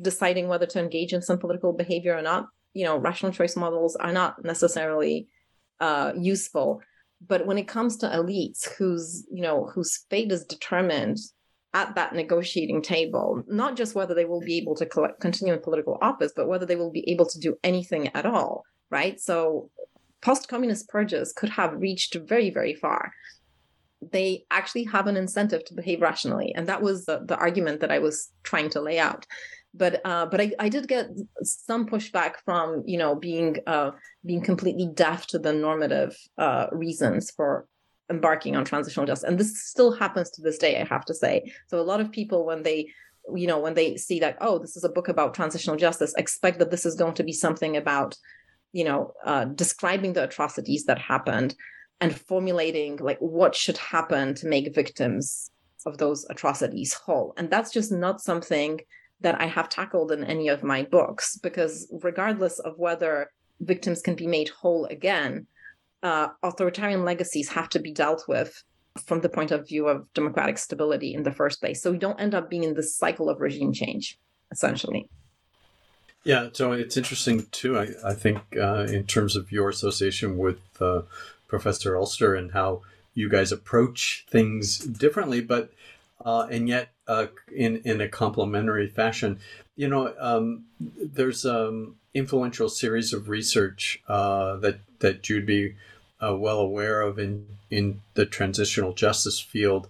[0.00, 2.46] deciding whether to engage in some political behavior or not.
[2.74, 5.28] You know, rational choice models are not necessarily
[5.80, 6.82] uh, useful.
[7.26, 11.18] But when it comes to elites whose, you know, whose fate is determined
[11.72, 15.60] at that negotiating table, not just whether they will be able to collect, continue in
[15.60, 19.18] political office, but whether they will be able to do anything at all, right?
[19.18, 19.70] So
[20.22, 23.12] post communist purges could have reached very, very far.
[24.00, 26.54] They actually have an incentive to behave rationally.
[26.54, 29.26] And that was the, the argument that I was trying to lay out.
[29.74, 31.08] But uh, but I, I did get
[31.42, 33.92] some pushback from you know being uh,
[34.24, 37.66] being completely deaf to the normative uh, reasons for
[38.10, 41.50] embarking on transitional justice and this still happens to this day i have to say
[41.68, 42.86] so a lot of people when they
[43.34, 46.58] you know when they see that oh this is a book about transitional justice expect
[46.58, 48.16] that this is going to be something about
[48.72, 51.54] you know uh, describing the atrocities that happened
[52.00, 55.50] and formulating like what should happen to make victims
[55.86, 58.80] of those atrocities whole and that's just not something
[59.20, 63.30] that i have tackled in any of my books because regardless of whether
[63.60, 65.46] victims can be made whole again
[66.02, 68.62] uh, authoritarian legacies have to be dealt with
[69.00, 71.82] from the point of view of democratic stability in the first place.
[71.82, 74.18] So we don't end up being in this cycle of regime change,
[74.50, 75.08] essentially.
[76.24, 77.78] Yeah, so it's interesting too.
[77.78, 81.02] I, I think uh, in terms of your association with uh,
[81.48, 82.82] Professor Elster and how
[83.14, 85.72] you guys approach things differently, but
[86.24, 89.40] uh, and yet uh, in in a complementary fashion.
[89.74, 95.74] You know, um, there's an um, influential series of research uh, that that you'd be
[96.22, 99.88] uh, well aware of in in the transitional justice field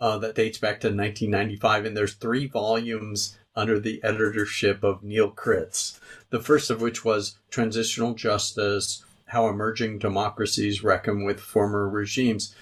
[0.00, 5.98] that dates back to 1995, and there's three volumes under the editorship of Neil Kritz.
[6.30, 12.54] The first of which was Transitional Justice: How Emerging Democracies Reckon with Former Regimes.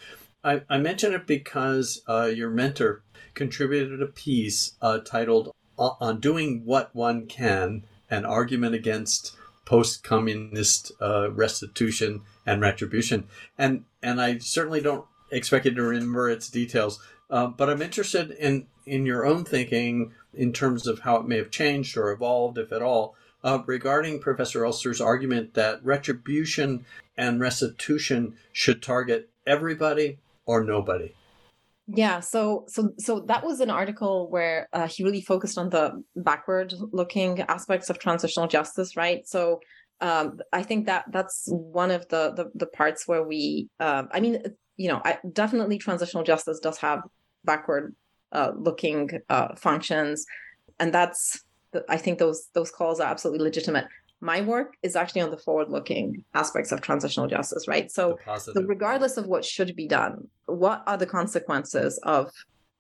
[0.45, 3.03] I, I mention it because uh, your mentor
[3.35, 11.31] contributed a piece uh, titled "On Doing What One Can: An Argument Against." post-communist uh,
[11.31, 13.27] restitution and retribution.
[13.57, 17.01] And and I certainly don't expect you to remember its details,
[17.33, 21.39] uh, but I'm interested in in your own thinking in terms of how it may
[21.39, 26.85] have changed or evolved, if at all, uh, regarding Professor Elster's argument that retribution
[27.17, 31.15] and restitution should target everybody or nobody.
[31.87, 36.03] Yeah, so so so that was an article where uh, he really focused on the
[36.15, 39.27] backward looking aspects of transitional justice, right?
[39.27, 39.61] So
[40.01, 44.21] um, I think that that's one of the the, the parts where we, uh, I
[44.21, 44.43] mean,
[44.77, 47.03] you know, I, definitely transitional justice does have
[47.45, 47.95] backward
[48.33, 50.27] uh, looking uh, functions,
[50.79, 51.45] and that's
[51.89, 53.87] I think those those calls are absolutely legitimate.
[54.21, 57.91] My work is actually on the forward looking aspects of transitional justice right?
[57.91, 62.31] So, so regardless of what should be done what are the consequences of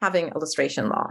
[0.00, 1.08] having lustration law?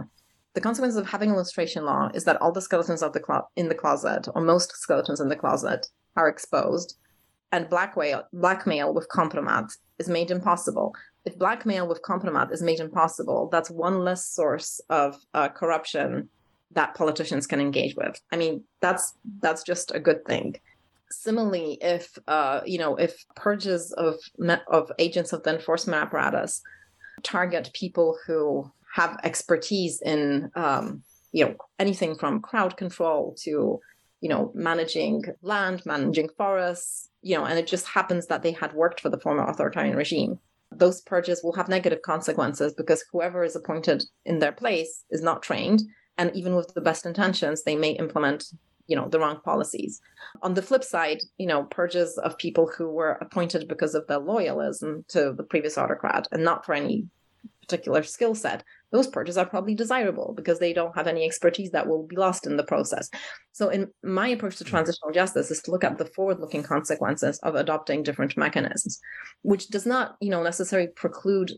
[0.54, 3.68] The consequences of having lustration law is that all the skeletons of the clo- in
[3.68, 5.86] the closet or most skeletons in the closet
[6.16, 6.96] are exposed.
[7.52, 13.48] And blackmail blackmail with compromat is made impossible if blackmail with compromat is made impossible
[13.52, 16.28] that's one less source of uh, corruption
[16.74, 18.20] that politicians can engage with.
[18.30, 20.56] I mean, that's that's just a good thing.
[21.10, 24.16] Similarly, if uh, you know, if purges of
[24.68, 26.62] of agents of the enforcement apparatus
[27.22, 33.80] target people who have expertise in um, you know anything from crowd control to
[34.20, 38.72] you know managing land, managing forests, you know, and it just happens that they had
[38.72, 40.38] worked for the former authoritarian regime.
[40.78, 45.42] Those purges will have negative consequences because whoever is appointed in their place is not
[45.42, 45.82] trained
[46.18, 48.44] and even with the best intentions they may implement
[48.86, 50.00] you know the wrong policies.
[50.42, 54.20] On the flip side you know purges of people who were appointed because of their
[54.20, 57.06] loyalism to the previous autocrat and not for any
[57.62, 61.86] particular skill set those purges are probably desirable because they don't have any expertise that
[61.86, 63.08] will be lost in the process
[63.52, 64.68] so in my approach to mm.
[64.68, 69.00] transitional justice is to look at the forward looking consequences of adopting different mechanisms
[69.42, 71.52] which does not you know necessarily preclude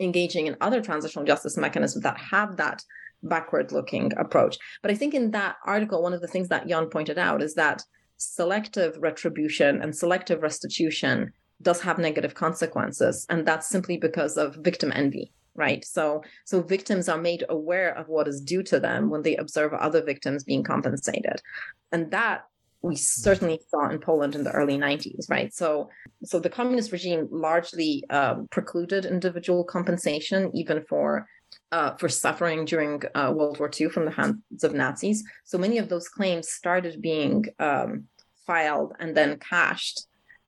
[0.00, 2.82] engaging in other transitional justice mechanisms that have that
[3.24, 4.58] backward looking approach.
[4.82, 7.54] But I think in that article, one of the things that Jan pointed out is
[7.54, 7.82] that
[8.16, 13.26] selective retribution and selective restitution does have negative consequences.
[13.28, 18.08] And that's simply because of victim envy right so so victims are made aware of
[18.08, 21.40] what is due to them when they observe other victims being compensated
[21.92, 22.44] and that
[22.84, 25.54] we certainly saw in Poland in the early 90s, right?
[25.54, 25.88] So,
[26.22, 31.26] so the communist regime largely um, precluded individual compensation, even for
[31.72, 35.24] uh, for suffering during uh, World War II from the hands of Nazis.
[35.44, 38.04] So many of those claims started being um,
[38.46, 40.06] filed and then cashed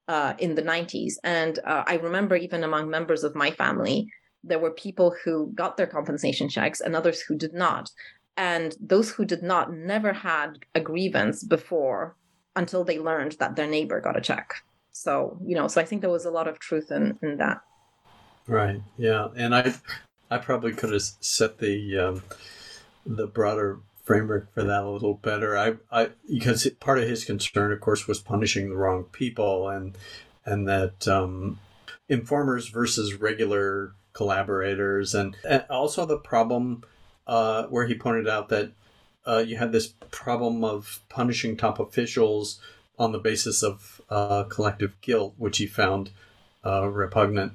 [0.09, 1.15] uh, in the 90s.
[1.25, 4.09] And uh, I remember even among members of my family,
[4.47, 7.91] there were people who got their compensation checks and others who did not.
[8.37, 12.17] And those who did not never had a grievance before
[12.55, 14.63] until they learned that their neighbor got a check.
[14.93, 17.61] So, you know, so I think there was a lot of truth in, in that.
[18.47, 18.81] Right.
[18.97, 19.29] Yeah.
[19.37, 19.75] And I
[20.31, 22.23] I probably could have set the um,
[23.05, 25.57] the broader framework for that a little better.
[25.57, 29.97] I, I because part of his concern, of course, was punishing the wrong people, and
[30.45, 31.59] and that um,
[32.09, 36.83] informers versus regular collaborators, and, and also the problem
[37.27, 38.73] uh, where he pointed out that
[39.27, 42.59] uh, you had this problem of punishing top officials
[42.99, 46.11] on the basis of uh, collective guilt, which he found
[46.65, 47.53] uh, repugnant.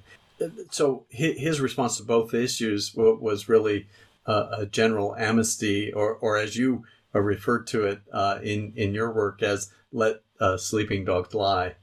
[0.69, 3.87] So his response to both issues was really
[4.25, 6.83] a general amnesty, or, or as you
[7.13, 10.21] referred to it uh, in in your work as "let
[10.57, 11.75] sleeping dogs lie."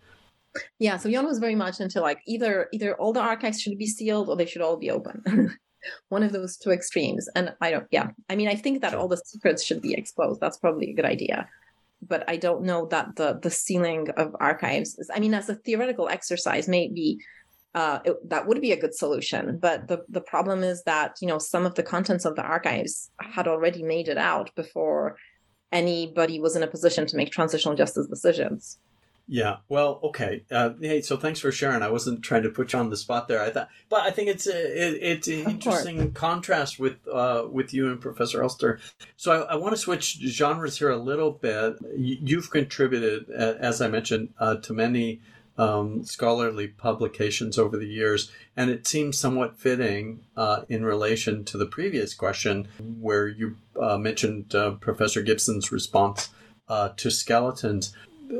[0.78, 3.86] Yeah, so Jan was very much into like either either all the archives should be
[3.86, 5.56] sealed or they should all be open.
[6.08, 7.28] One of those two extremes.
[7.34, 8.10] And I don't yeah.
[8.28, 10.40] I mean I think that all the secrets should be exposed.
[10.40, 11.48] That's probably a good idea.
[12.06, 15.54] But I don't know that the the sealing of archives is I mean as a
[15.54, 17.18] theoretical exercise maybe
[17.74, 19.58] uh, it, that would be a good solution.
[19.58, 23.10] But the, the problem is that, you know, some of the contents of the archives
[23.20, 25.16] had already made it out before
[25.70, 28.78] anybody was in a position to make transitional justice decisions.
[29.30, 29.56] Yeah.
[29.68, 30.42] Well, okay.
[30.50, 31.82] Uh, hey, so thanks for sharing.
[31.82, 33.42] I wasn't trying to put you on the spot there.
[33.42, 37.74] I thought, but I think it's a, it, it's an interesting contrast with uh, with
[37.74, 38.80] you and Professor Elster.
[39.18, 41.76] So I, I, want to switch genres here a little bit.
[41.94, 45.20] You've contributed, as I mentioned, uh, to many
[45.58, 51.58] um, scholarly publications over the years, and it seems somewhat fitting uh, in relation to
[51.58, 52.66] the previous question,
[52.98, 56.30] where you uh, mentioned uh, Professor Gibson's response
[56.96, 57.94] to skeletons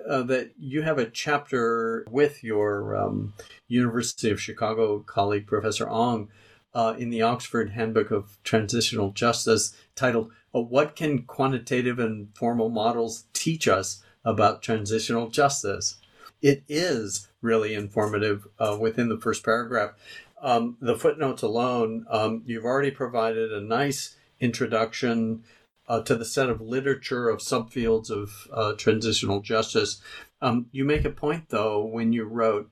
[0.09, 3.35] uh, that you have a chapter with your um,
[3.67, 6.29] University of Chicago colleague, Professor Ang,
[6.75, 12.69] uh, in the Oxford Handbook of Transitional Justice titled, uh, What Can Quantitative and Formal
[12.69, 15.97] Models Teach Us About Transitional Justice?
[16.41, 19.93] It is really informative uh, within the first paragraph.
[20.41, 25.43] Um, the footnotes alone, um, you've already provided a nice introduction
[25.89, 30.01] uh, to the set of literature of subfields of uh, transitional justice.
[30.41, 32.71] Um, you make a point, though, when you wrote,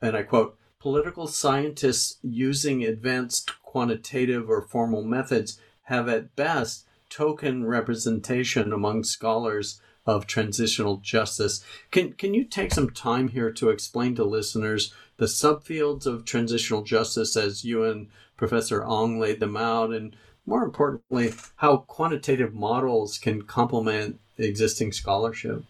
[0.00, 7.66] and I quote, political scientists using advanced quantitative or formal methods have at best token
[7.66, 11.62] representation among scholars of transitional justice.
[11.90, 16.82] Can, can you take some time here to explain to listeners the subfields of transitional
[16.82, 20.16] justice as you and Professor Ang laid them out and
[20.48, 25.62] more importantly, how quantitative models can complement existing scholarship.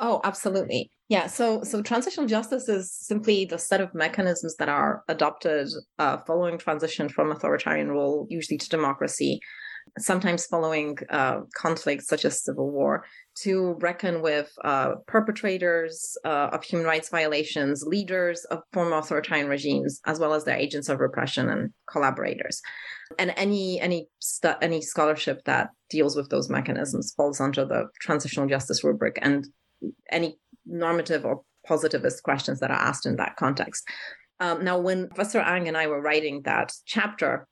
[0.00, 0.90] Oh, absolutely.
[1.08, 5.68] Yeah, so so transitional justice is simply the set of mechanisms that are adopted
[5.98, 9.40] uh, following transition from authoritarian rule, usually to democracy,
[9.98, 13.04] sometimes following uh, conflicts such as civil war,
[13.42, 20.00] to reckon with uh, perpetrators uh, of human rights violations, leaders of former authoritarian regimes,
[20.06, 22.60] as well as their agents of repression and collaborators.
[23.18, 28.48] And any any stu- any scholarship that deals with those mechanisms falls under the transitional
[28.48, 29.46] justice rubric, and
[30.10, 33.88] any normative or positivist questions that are asked in that context.
[34.40, 37.46] Um, now, when Professor Ang and I were writing that chapter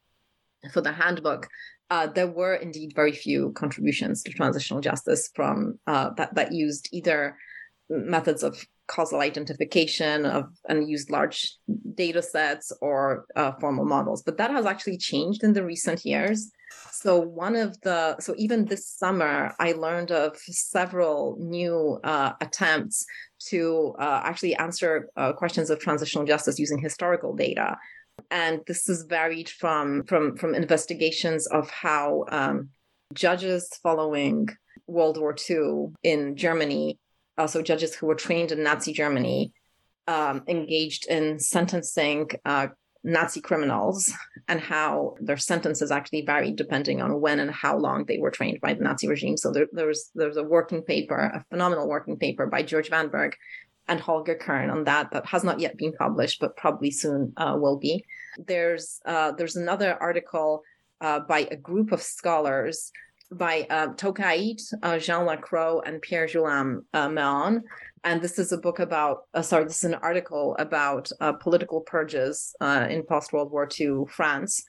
[0.72, 1.48] for the handbook,
[1.92, 6.88] uh, there were indeed very few contributions to transitional justice from uh, that that used
[6.90, 7.36] either
[7.90, 8.52] methods of
[8.86, 11.40] causal identification of and used large
[11.94, 16.50] data sets or uh, formal models but that has actually changed in the recent years.
[16.90, 20.30] So one of the so even this summer i learned of
[20.76, 21.76] several new
[22.12, 23.04] uh, attempts
[23.50, 27.76] to uh, actually answer uh, questions of transitional justice using historical data
[28.30, 32.70] and this is varied from from from investigations of how um,
[33.14, 34.48] judges following
[34.86, 36.98] World War II in Germany,
[37.38, 39.52] also judges who were trained in Nazi Germany,
[40.08, 42.68] um, engaged in sentencing uh,
[43.04, 44.12] Nazi criminals
[44.48, 48.60] and how their sentences actually varied depending on when and how long they were trained
[48.60, 49.36] by the Nazi regime.
[49.36, 53.32] So there, there was there's a working paper, a phenomenal working paper by George Vanberg
[53.88, 57.56] and Holger Kern on that that has not yet been published, but probably soon uh,
[57.58, 58.04] will be.
[58.38, 60.62] There's uh, there's another article
[61.00, 62.92] uh, by a group of scholars
[63.32, 64.60] by uh, Tokait,
[65.00, 67.62] Jean Lacroix, and Pierre Julien uh.
[68.04, 71.80] And this is a book about, uh, sorry, this is an article about uh, political
[71.80, 74.64] purges uh, in post World War II France.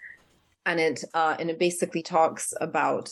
[0.66, 3.10] And it, and it basically talks about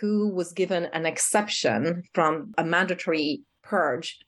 [0.00, 4.18] who was given an exception from a mandatory purge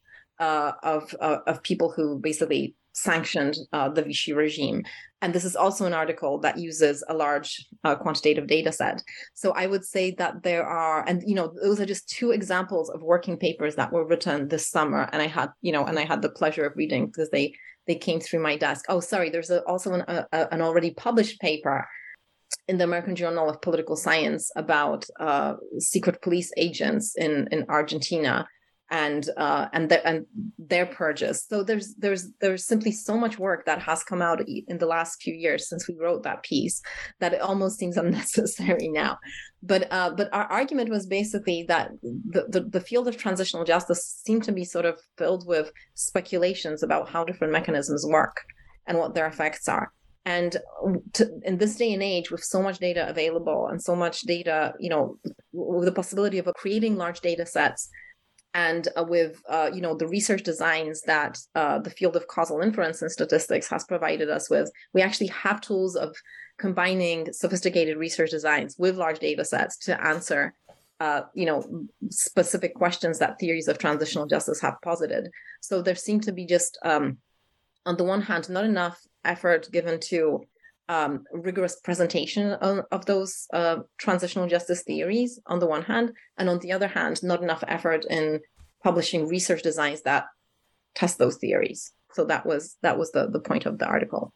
[0.41, 4.84] of, of people who basically sanctioned uh, the Vichy regime.
[5.22, 9.03] And this is also an article that uses a large uh, quantitative data set.
[9.34, 12.88] So I would say that there are, and you know, those are just two examples
[12.91, 15.09] of working papers that were written this summer.
[15.12, 17.55] And I had, you know, and I had the pleasure of reading because they
[17.86, 18.84] they came through my desk.
[18.88, 21.86] Oh, sorry, there's a, also an, a, an already published paper
[22.68, 28.47] in the American Journal of Political Science about uh, secret police agents in in Argentina
[28.91, 30.26] and uh, and their and
[30.59, 31.47] their purges.
[31.49, 35.22] So there's there's there's simply so much work that has come out in the last
[35.22, 36.82] few years since we wrote that piece
[37.20, 39.18] that it almost seems unnecessary now.
[39.62, 44.20] But uh, but our argument was basically that the, the the field of transitional justice
[44.24, 48.36] seemed to be sort of filled with speculations about how different mechanisms work
[48.86, 49.93] and what their effects are
[50.26, 50.57] and
[51.14, 54.74] to, in this day and age with so much data available and so much data
[54.78, 55.16] you know
[55.53, 57.88] with the possibility of creating large data sets
[58.55, 62.61] and uh, with uh, you know the research designs that uh, the field of causal
[62.61, 66.15] inference and statistics has provided us with we actually have tools of
[66.59, 70.55] combining sophisticated research designs with large data sets to answer
[70.99, 75.31] uh, you know specific questions that theories of transitional justice have posited.
[75.61, 77.19] So there seem to be just um,
[77.87, 80.45] on the one hand not enough effort given to
[80.91, 86.49] um, rigorous presentation of, of those uh, transitional justice theories on the one hand, and
[86.49, 88.41] on the other hand, not enough effort in
[88.82, 90.24] publishing research designs that
[90.97, 91.93] test those theories.
[92.12, 94.34] So that was that was the the point of the article.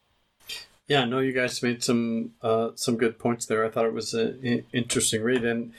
[0.86, 3.64] Yeah, no, you guys made some uh, some good points there.
[3.66, 5.72] I thought it was an interesting read, and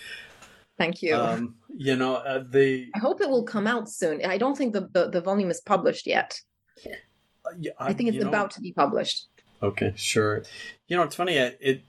[0.77, 1.15] thank you.
[1.15, 4.25] Um, you know, uh, the I hope it will come out soon.
[4.25, 6.37] I don't think the the, the volume is published yet.
[6.85, 9.27] Yeah, I, I, think it's about know, to be published.
[9.61, 10.43] Okay, sure.
[10.87, 11.35] You know, it's funny.
[11.35, 11.81] It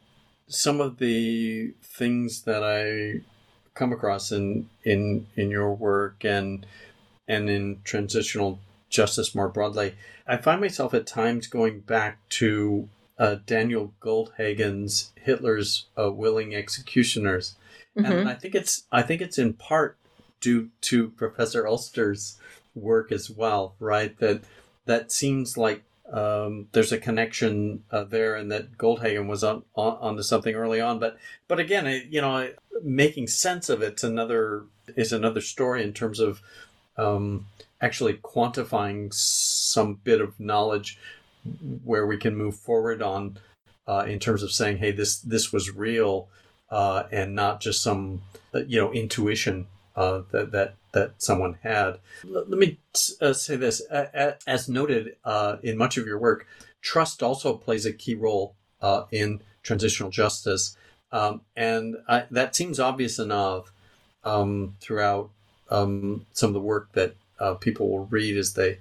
[0.49, 3.23] some of the things that I
[3.75, 6.67] come across in in in your work and
[7.29, 9.95] and in transitional justice more broadly,
[10.27, 12.89] I find myself at times going back to
[13.19, 17.57] uh, Daniel Goldhagen's Hitler's uh, Willing Executioners,
[17.97, 18.11] mm-hmm.
[18.11, 19.97] and I think it's I think it's in part
[20.41, 22.39] due to Professor Elster's
[22.75, 24.17] work as well, right?
[24.19, 24.43] That
[24.85, 25.83] that seems like
[26.13, 30.81] um, there's a connection uh, there, and that Goldhagen was on, on onto something early
[30.81, 30.99] on.
[30.99, 32.51] But but again, it, you know,
[32.83, 36.41] making sense of it's another is another story in terms of
[36.97, 37.47] um,
[37.81, 40.99] actually quantifying some bit of knowledge
[41.85, 43.39] where we can move forward on
[43.87, 46.29] uh, in terms of saying, hey, this this was real
[46.71, 48.23] uh, and not just some
[48.55, 49.67] uh, you know intuition
[49.97, 51.99] uh, that that that someone had.
[52.25, 52.79] Let, me
[53.21, 56.47] uh, say this: as noted uh, in much of your work,
[56.81, 60.77] trust also plays a key role uh, in transitional justice,
[61.13, 63.73] um, and I, that seems obvious enough
[64.25, 65.31] um, throughout
[65.71, 68.79] um, some of the work that uh, people will read as they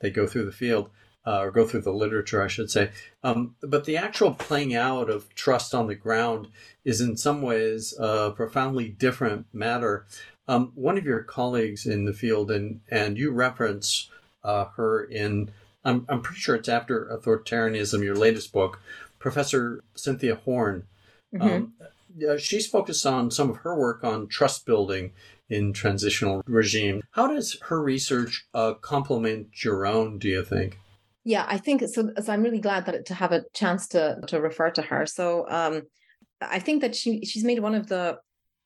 [0.00, 0.90] they go through the field.
[1.26, 2.90] Uh, or go through the literature, I should say.
[3.22, 6.48] Um, but the actual playing out of trust on the ground
[6.84, 10.04] is in some ways a profoundly different matter
[10.48, 14.10] um, one of your colleagues in the field, and and you reference
[14.42, 15.50] uh, her in,
[15.84, 18.80] I'm I'm pretty sure it's after authoritarianism, your latest book,
[19.18, 20.84] Professor Cynthia Horne.
[21.34, 22.28] Mm-hmm.
[22.28, 25.12] Um, she's focused on some of her work on trust building
[25.48, 27.02] in transitional regime.
[27.12, 30.18] How does her research uh, complement your own?
[30.18, 30.78] Do you think?
[31.24, 32.10] Yeah, I think so.
[32.20, 35.06] so I'm really glad that to have a chance to to refer to her.
[35.06, 35.82] So um,
[36.42, 38.18] I think that she she's made one of the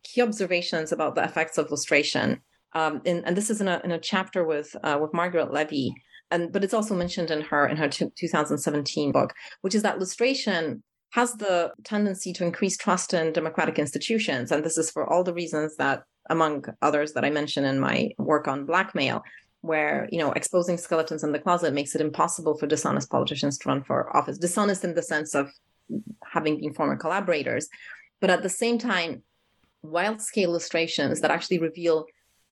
[0.05, 2.41] key observations about the effects of lustration.
[2.75, 5.95] Um, in, and this is in a, in a chapter with uh, with Margaret Levi,
[6.31, 9.33] and but it's also mentioned in her in her t- 2017 book,
[9.63, 10.83] which is that lustration
[11.13, 15.33] has the tendency to increase trust in democratic institutions, and this is for all the
[15.33, 19.23] reasons that, among others, that I mentioned in my work on blackmail,
[19.63, 23.69] where you know exposing skeletons in the closet makes it impossible for dishonest politicians to
[23.69, 24.37] run for office.
[24.37, 25.51] Dishonest in the sense of
[26.23, 27.69] having been former collaborators,
[28.21, 29.23] but at the same time
[29.83, 32.07] wild scale lustrations that actually reveal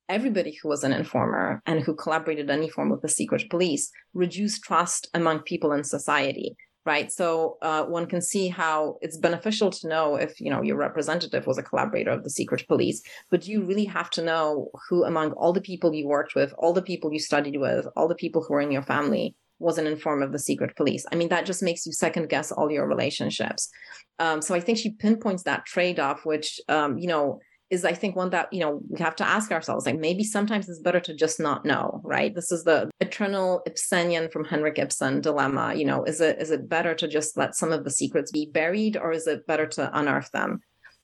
[0.09, 4.61] everybody who was an informer and who collaborated any form with the secret police reduce
[4.61, 6.57] trust among people in society
[6.87, 7.11] right?
[7.11, 11.47] So uh, one can see how it's beneficial to know if you know your representative
[11.47, 15.33] was a collaborator of the secret police but you really have to know who among
[15.33, 18.43] all the people you worked with all the people you studied with all the people
[18.43, 21.47] who were in your family was an informer of the secret police i mean that
[21.47, 23.71] just makes you second guess all your relationships
[24.19, 27.95] um, so I think she pinpoints that trade off, which, um, you know, is I
[27.95, 31.01] think one that, you know, we have to ask ourselves, like maybe sometimes it's better
[31.01, 32.33] to just not know, right?
[32.33, 35.75] This is the eternal Ibsenian from Henrik Ibsen dilemma.
[35.75, 38.49] You know, is it is it better to just let some of the secrets be
[38.53, 40.61] buried or is it better to unearth them?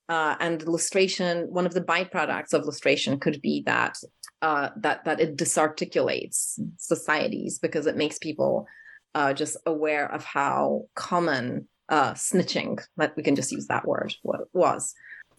[0.08, 3.96] Uh, and lustration, one of the byproducts of lustration could be that
[4.42, 8.66] uh, that that it disarticulates societies because it makes people
[9.14, 14.14] uh, just aware of how common uh, snitching, but we can just use that word,
[14.22, 14.94] what was.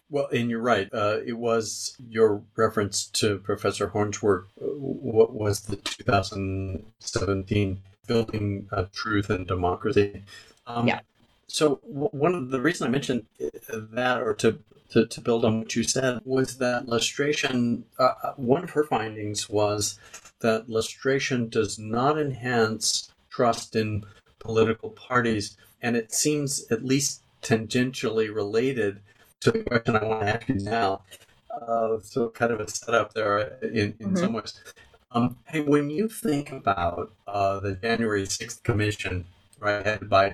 [0.09, 0.88] Well, and you're right.
[0.93, 4.47] Uh, it was your reference to Professor Horne's work.
[4.61, 10.24] Uh, what was the 2017 Building Trust and Democracy?
[10.68, 10.99] Um, yeah.
[11.54, 14.58] So one of the reason I mentioned uh, that, or to
[14.89, 17.84] to, to build on what you said, was that lustration.
[17.99, 19.99] Uh, uh, one of her findings was
[20.39, 24.04] that lustration does not enhance trust in
[24.39, 28.99] political parties, and it seems at least tangentially related
[29.41, 31.04] to the question I want to ask you now.
[31.51, 34.18] Uh, so kind of a setup there in, in mm-hmm.
[34.18, 34.60] some ways.
[35.12, 39.26] Um, hey, when you think about uh, the January 6th Commission,
[39.60, 40.34] right, headed by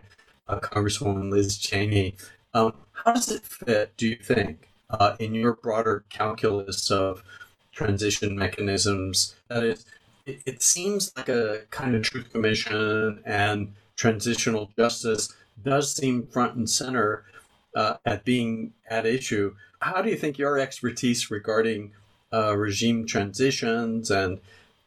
[0.50, 2.16] uh, Congresswoman Liz Cheney,
[2.54, 7.24] um, how does it fit, do you think, uh, in your broader calculus of
[7.72, 9.36] transition mechanisms?
[9.48, 9.86] That is,
[10.26, 15.34] it, it seems like a kind of truth commission and transitional justice
[15.64, 17.24] does seem front and center
[17.76, 19.56] uh, at being at issue.
[19.82, 21.92] How do you think your expertise regarding
[22.34, 24.40] uh, regime transitions and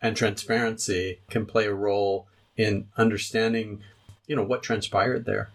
[0.05, 3.81] and transparency can play a role in understanding,
[4.27, 5.51] you know, what transpired there?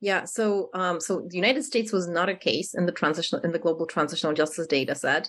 [0.00, 3.50] Yeah, so um, so the United States was not a case in the transitional in
[3.50, 5.28] the global transitional justice data set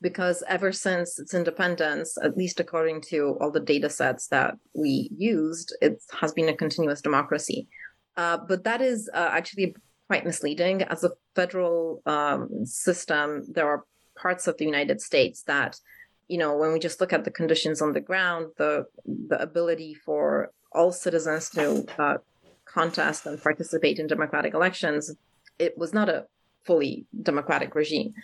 [0.00, 5.10] because ever since its independence, at least according to all the data sets that we
[5.16, 7.68] used, it has been a continuous democracy.
[8.16, 9.76] Uh, but that is uh, actually
[10.08, 10.82] quite misleading.
[10.82, 13.84] As a federal um, system, there are
[14.16, 15.78] parts of the United States that,
[16.26, 19.94] you know, when we just look at the conditions on the ground, the the ability
[19.94, 22.16] for all citizens to uh,
[22.64, 25.14] contest and participate in democratic elections,
[25.58, 26.26] it was not a
[26.64, 28.14] fully democratic regime.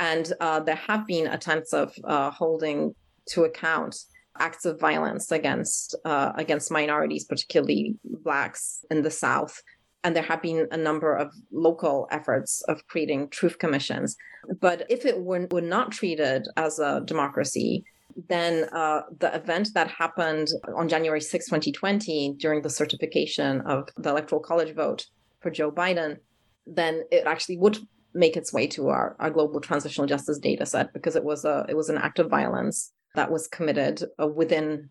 [0.00, 2.94] And uh, there have been attempts of uh, holding
[3.32, 3.94] to account
[4.38, 9.60] acts of violence against uh, against minorities, particularly blacks in the South.
[10.04, 14.16] And there have been a number of local efforts of creating truth commissions.
[14.60, 17.84] But if it were, were not treated as a democracy,
[18.26, 24.10] then uh, the event that happened on January 6, 2020, during the certification of the
[24.10, 25.06] Electoral College vote
[25.40, 26.16] for Joe Biden,
[26.66, 27.78] then it actually would
[28.14, 31.64] make its way to our, our global transitional justice data set because it was a
[31.68, 34.88] it was an act of violence that was committed uh, within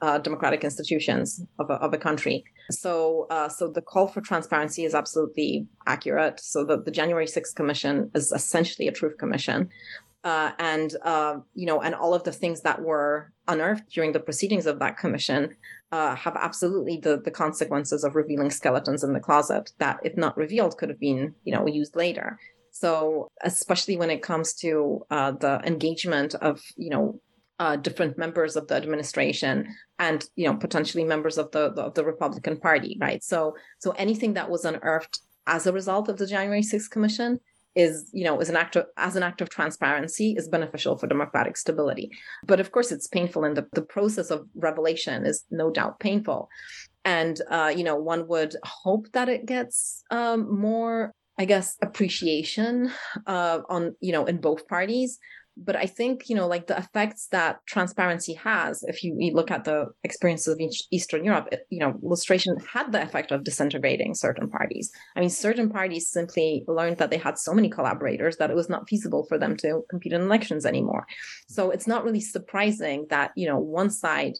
[0.00, 2.44] uh, democratic institutions of a, of a country.
[2.70, 6.40] So, uh, so the call for transparency is absolutely accurate.
[6.40, 9.70] So, the, the January 6th Commission is essentially a truth commission
[10.24, 14.20] uh, and uh, you know, and all of the things that were unearthed during the
[14.20, 15.54] proceedings of that commission
[15.92, 20.36] uh, have absolutely the the consequences of revealing skeletons in the closet that, if not
[20.36, 22.38] revealed, could have been you know used later.
[22.70, 27.20] So, especially when it comes to uh, the engagement of you know
[27.58, 29.66] uh, different members of the administration
[29.98, 33.22] and you know potentially members of the, the of the Republican Party, right?
[33.22, 37.40] So, so anything that was unearthed as a result of the January 6th Commission
[37.74, 41.06] is you know is an act of, as an act of transparency is beneficial for
[41.06, 42.10] democratic stability.
[42.46, 46.48] But of course it's painful and the, the process of revelation is no doubt painful.
[47.04, 52.90] And uh, you know one would hope that it gets um, more i guess appreciation
[53.26, 55.18] uh, on you know in both parties
[55.56, 58.82] but I think you know like the effects that transparency has.
[58.82, 63.30] If you, look at the experiences of Eastern Europe, you know, lustration had the effect
[63.32, 64.90] of disintegrating certain parties.
[65.16, 68.68] I mean, certain parties simply learned that they had so many collaborators that it was
[68.68, 71.06] not feasible for them to compete in elections anymore.
[71.48, 74.34] So it's not really surprising that you know one side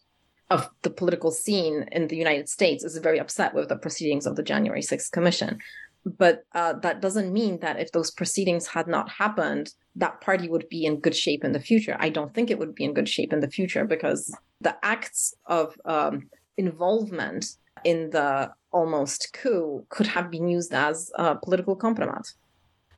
[0.51, 4.37] of the political scene in the United States is very upset with the proceedings of
[4.37, 5.59] the January 6th Commission
[6.05, 10.69] but uh, that doesn't mean that if those proceedings had not happened that party would
[10.69, 11.97] be in good shape in the future.
[12.01, 15.35] I don't think it would be in good shape in the future because the acts
[15.47, 22.35] of um, involvement in the almost coup could have been used as a political compromise.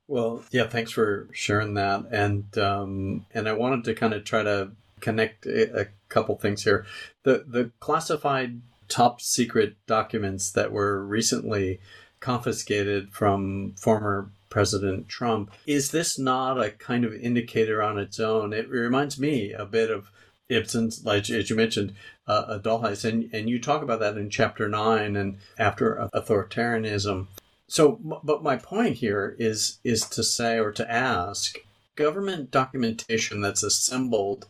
[0.09, 2.07] Well yeah thanks for sharing that.
[2.11, 6.65] And um, and i wanted to kind of try to connect a, a couple things
[6.65, 6.87] here.
[7.25, 11.81] The the classified top secret documents that were recently
[12.21, 15.51] confiscated from former President Trump.
[15.67, 18.53] Is this not a kind of indicator on its own?
[18.53, 20.11] It reminds me a bit of
[20.49, 21.95] Ibsen's, like as you mentioned,
[22.27, 27.27] uh, a Dollhouse, and and you talk about that in chapter nine and after authoritarianism.
[27.69, 31.59] So, but my point here is is to say or to ask,
[31.97, 34.47] government documentation that's assembled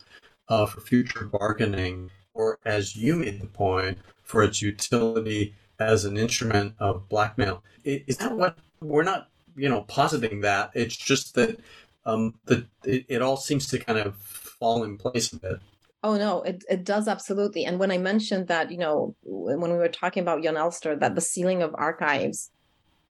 [0.48, 6.16] uh, for future bargaining, or as you made the point, for its utility as an
[6.16, 7.62] instrument of blackmail.
[7.84, 10.70] Is that what we're not, you know, positing that?
[10.74, 11.58] It's just that
[12.04, 15.60] um, the it, it all seems to kind of fall in place a bit.
[16.02, 17.64] Oh no, it, it does absolutely.
[17.64, 21.14] And when I mentioned that, you know, when we were talking about Jan Elster, that
[21.14, 22.50] the sealing of archives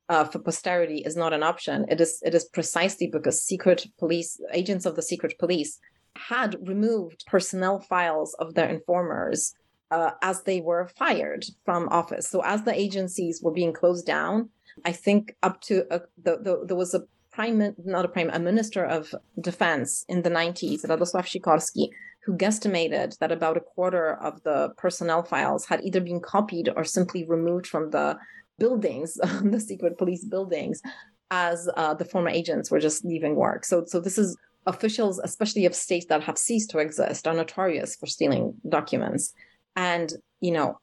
[0.08, 1.84] uh, for posterity is not an option.
[1.88, 5.78] It is it is precisely because secret police agents of the secret police
[6.16, 9.54] had removed personnel files of their informers
[9.90, 12.28] uh, as they were fired from office.
[12.28, 14.50] So as the agencies were being closed down,
[14.84, 18.38] I think up to a, the, the, there was a prime, not a prime, a
[18.38, 21.88] minister of defense in the 90s, Radosław Sikorski,
[22.24, 26.82] who guesstimated that about a quarter of the personnel files had either been copied or
[26.82, 28.18] simply removed from the
[28.58, 30.82] buildings, the secret police buildings,
[31.30, 33.64] as uh, the former agents were just leaving work.
[33.64, 37.96] So, so this is officials, especially of states that have ceased to exist, are notorious
[37.96, 39.32] for stealing documents.
[39.76, 40.78] And, you know,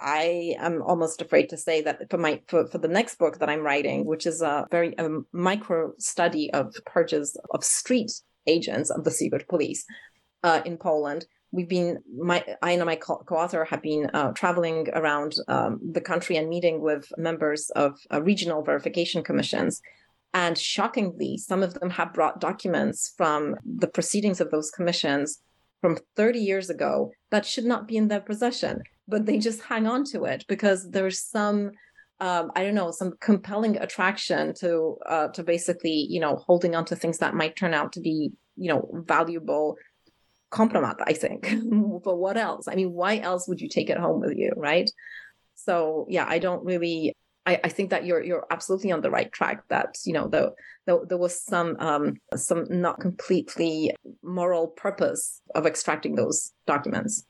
[0.00, 3.48] I am almost afraid to say that for my for, for the next book that
[3.48, 8.12] I'm writing, which is a very a micro study of purges of street
[8.46, 9.84] agents of the secret police
[10.42, 15.36] uh, in Poland, we've been my I and my co-author have been uh, traveling around
[15.48, 19.80] um, the country and meeting with members of uh, regional verification commissions.
[20.34, 25.40] And shockingly, some of them have brought documents from the proceedings of those commissions
[25.84, 29.86] from 30 years ago that should not be in their possession, but they just hang
[29.86, 31.72] on to it because there's some
[32.20, 36.86] um, I don't know, some compelling attraction to uh, to basically, you know, holding on
[36.86, 39.76] to things that might turn out to be, you know, valuable
[40.50, 41.42] compromat, I think.
[42.04, 42.66] but what else?
[42.66, 44.90] I mean, why else would you take it home with you, right?
[45.54, 47.14] So yeah, I don't really
[47.46, 49.68] I, I, think that you're you're absolutely on the right track.
[49.68, 50.54] That you know, though
[50.86, 57.24] there, there was some um, some not completely moral purpose of extracting those documents.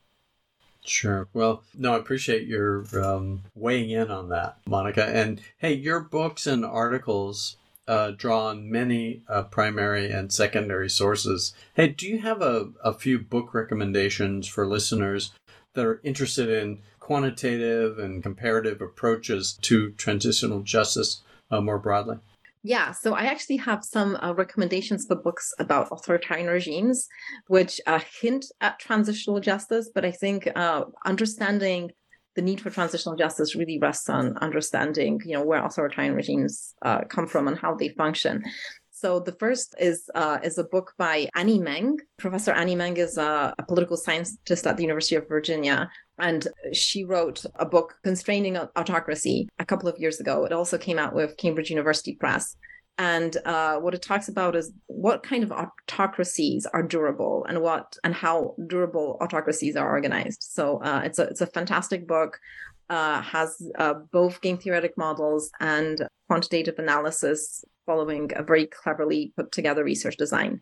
[0.85, 1.27] Sure.
[1.33, 5.05] Well, no, I appreciate your um, weighing in on that, Monica.
[5.05, 7.57] And hey, your books and articles
[7.87, 11.53] uh, draw on many uh, primary and secondary sources.
[11.73, 15.31] Hey, do you have a, a few book recommendations for listeners
[15.73, 22.17] that are interested in quantitative and comparative approaches to transitional justice uh, more broadly?
[22.63, 27.07] Yeah, so I actually have some uh, recommendations for books about authoritarian regimes,
[27.45, 31.91] which uh, hint at transitional justice, but I think uh, understanding
[32.33, 37.01] the need for transitional justice really rests on understanding, you know, where authoritarian regimes uh,
[37.07, 38.43] come from and how they function.
[38.97, 41.97] So the first is uh, is a book by Annie Meng.
[42.17, 47.03] Professor Annie Meng is a, a, political scientist at the University of Virginia, and she
[47.03, 50.45] wrote a book, Constraining Autocracy, a couple of years ago.
[50.45, 52.55] It also came out with Cambridge University Press.
[52.97, 57.97] And uh, what it talks about is what kind of autocracies are durable and what
[58.05, 60.43] and how durable autocracies are organized.
[60.43, 62.39] So uh, it's a it's a fantastic book.
[62.87, 69.51] Uh, has uh, both game theoretic models and quantitative analysis following a very cleverly put
[69.51, 70.61] together research design.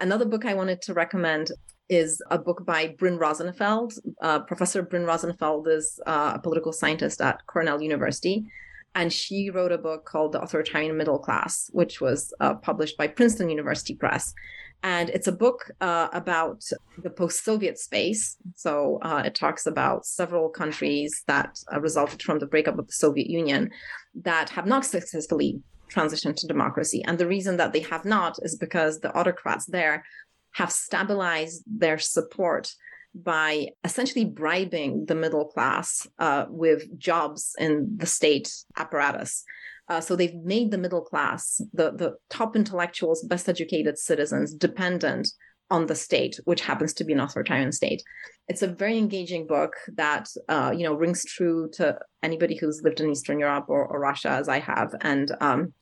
[0.00, 1.52] Another book I wanted to recommend
[1.92, 3.92] is a book by Bryn Rosenfeld.
[4.20, 8.46] Uh, Professor Bryn Rosenfeld is uh, a political scientist at Cornell University.
[8.94, 13.08] And she wrote a book called The Authoritarian Middle Class, which was uh, published by
[13.08, 14.34] Princeton University Press.
[14.82, 16.64] And it's a book uh, about
[17.02, 18.36] the post Soviet space.
[18.56, 22.92] So uh, it talks about several countries that uh, resulted from the breakup of the
[22.92, 23.70] Soviet Union
[24.14, 25.60] that have not successfully
[25.92, 27.02] transition to democracy.
[27.06, 30.04] And the reason that they have not is because the autocrats there
[30.52, 32.72] have stabilized their support
[33.14, 39.44] by essentially bribing the middle class uh, with jobs in the state apparatus.
[39.88, 45.28] Uh, so they've made the middle class, the, the top intellectuals, best educated citizens, dependent
[45.70, 48.02] on the state, which happens to be an authoritarian state.
[48.48, 53.00] It's a very engaging book that uh, you know rings true to anybody who's lived
[53.00, 55.72] in Eastern Europe or, or Russia, as I have, and um,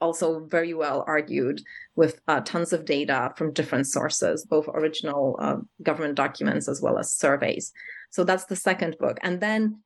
[0.00, 1.60] also very well argued
[1.96, 6.98] with uh, tons of data from different sources, both original uh, government documents as well
[6.98, 7.72] as surveys.
[8.10, 9.18] So that's the second book.
[9.22, 9.80] And then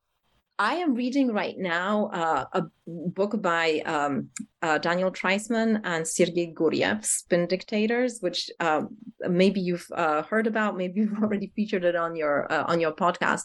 [0.58, 4.28] I am reading right now uh, a book by um,
[4.60, 8.82] uh, Daniel Treisman and Sergei Guriev, Spin Dictators, which uh,
[9.28, 12.92] maybe you've uh, heard about, maybe you've already featured it on your uh, on your
[12.92, 13.44] podcast.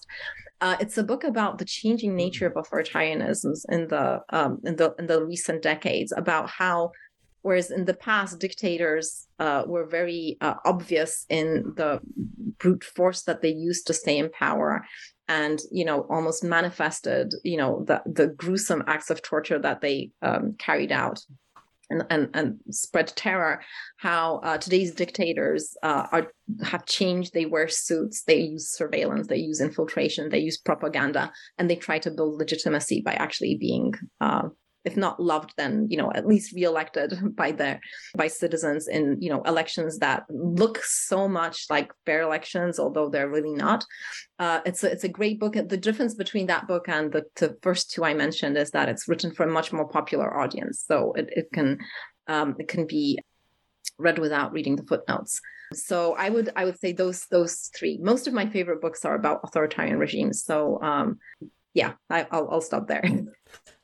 [0.60, 4.96] Uh, it's a book about the changing nature of authoritarianisms in the um, in the
[4.98, 6.92] in the recent decades, about how
[7.44, 12.00] whereas in the past dictators uh, were very uh, obvious in the
[12.58, 14.84] brute force that they used to stay in power
[15.28, 20.10] and you know almost manifested you know the the gruesome acts of torture that they
[20.22, 21.20] um, carried out
[21.90, 23.62] and, and, and spread terror
[23.98, 26.32] how uh, today's dictators uh, are
[26.64, 27.34] have changed.
[27.34, 32.00] They wear suits they use surveillance they use infiltration they use propaganda and they try
[32.00, 34.50] to build legitimacy by actually being uh,
[34.88, 37.10] if not loved, then you know at least reelected
[37.42, 37.80] by their
[38.16, 43.30] by citizens in you know elections that look so much like fair elections, although they're
[43.38, 43.86] really not.
[44.40, 45.54] Uh, it's a, it's a great book.
[45.54, 49.08] The difference between that book and the, the first two I mentioned is that it's
[49.10, 51.78] written for a much more popular audience, so it, it can
[52.28, 53.20] um, it can be
[54.00, 55.42] read without reading the footnotes.
[55.74, 58.00] So I would I would say those those three.
[58.02, 60.44] Most of my favorite books are about authoritarian regimes.
[60.44, 61.20] So um,
[61.78, 63.04] yeah, I, will I'll stop there.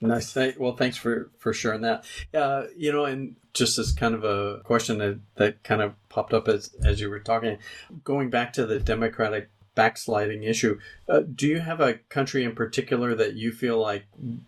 [0.01, 0.35] Nice.
[0.57, 2.03] Well, thanks for for sharing that.
[2.33, 6.33] Uh, you know, and just as kind of a question that, that kind of popped
[6.33, 7.57] up as as you were talking,
[8.03, 10.77] going back to the democratic backsliding issue,
[11.07, 14.03] uh, do you have a country in particular that you feel like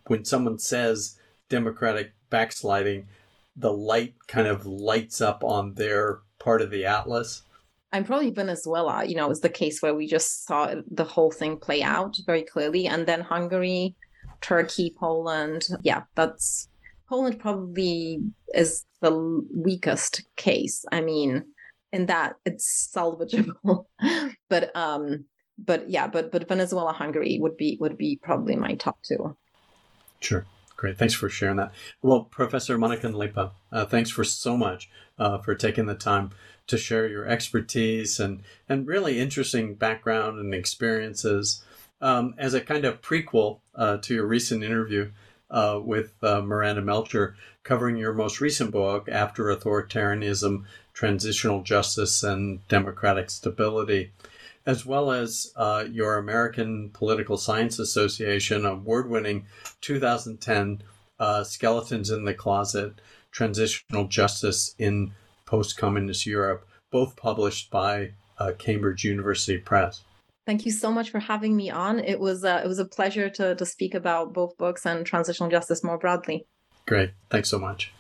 [0.08, 1.18] when someone says
[1.48, 3.08] democratic backsliding,
[3.56, 7.44] the light kind of lights up on their part of the atlas?
[7.96, 9.06] I'm probably Venezuela.
[9.06, 12.44] You know, it's the case where we just saw the whole thing play out very
[12.44, 13.96] clearly, and then Hungary,
[14.42, 15.70] Turkey, Poland.
[15.82, 16.68] Yeah, that's
[17.08, 18.20] Poland probably
[18.54, 20.84] is the weakest case.
[20.92, 21.46] I mean,
[21.94, 23.86] in that it's salvageable,
[24.50, 25.24] but um,
[25.58, 29.38] but yeah, but but Venezuela, Hungary would be would be probably my top two.
[30.20, 30.46] Sure.
[30.76, 30.98] Great.
[30.98, 31.72] Thanks for sharing that.
[32.02, 36.32] Well, Professor Monika Nalepa, uh, thanks for so much uh, for taking the time
[36.68, 41.64] to share your expertise and, and really interesting background and experiences.
[42.02, 45.12] Um, as a kind of prequel uh, to your recent interview
[45.50, 52.66] uh, with uh, Miranda Melcher, covering your most recent book, After Authoritarianism Transitional Justice and
[52.68, 54.12] Democratic Stability,
[54.66, 59.46] as well as uh, your American Political Science Association award winning
[59.82, 60.82] 2010
[61.20, 63.00] uh, Skeletons in the Closet
[63.32, 65.14] Transitional Justice in
[65.46, 70.04] Post Communist Europe, both published by uh, Cambridge University Press.
[70.46, 72.00] Thank you so much for having me on.
[72.00, 75.50] It was uh, it was a pleasure to to speak about both books and transitional
[75.50, 76.46] justice more broadly.
[76.86, 77.12] Great.
[77.32, 77.95] Thanks so much.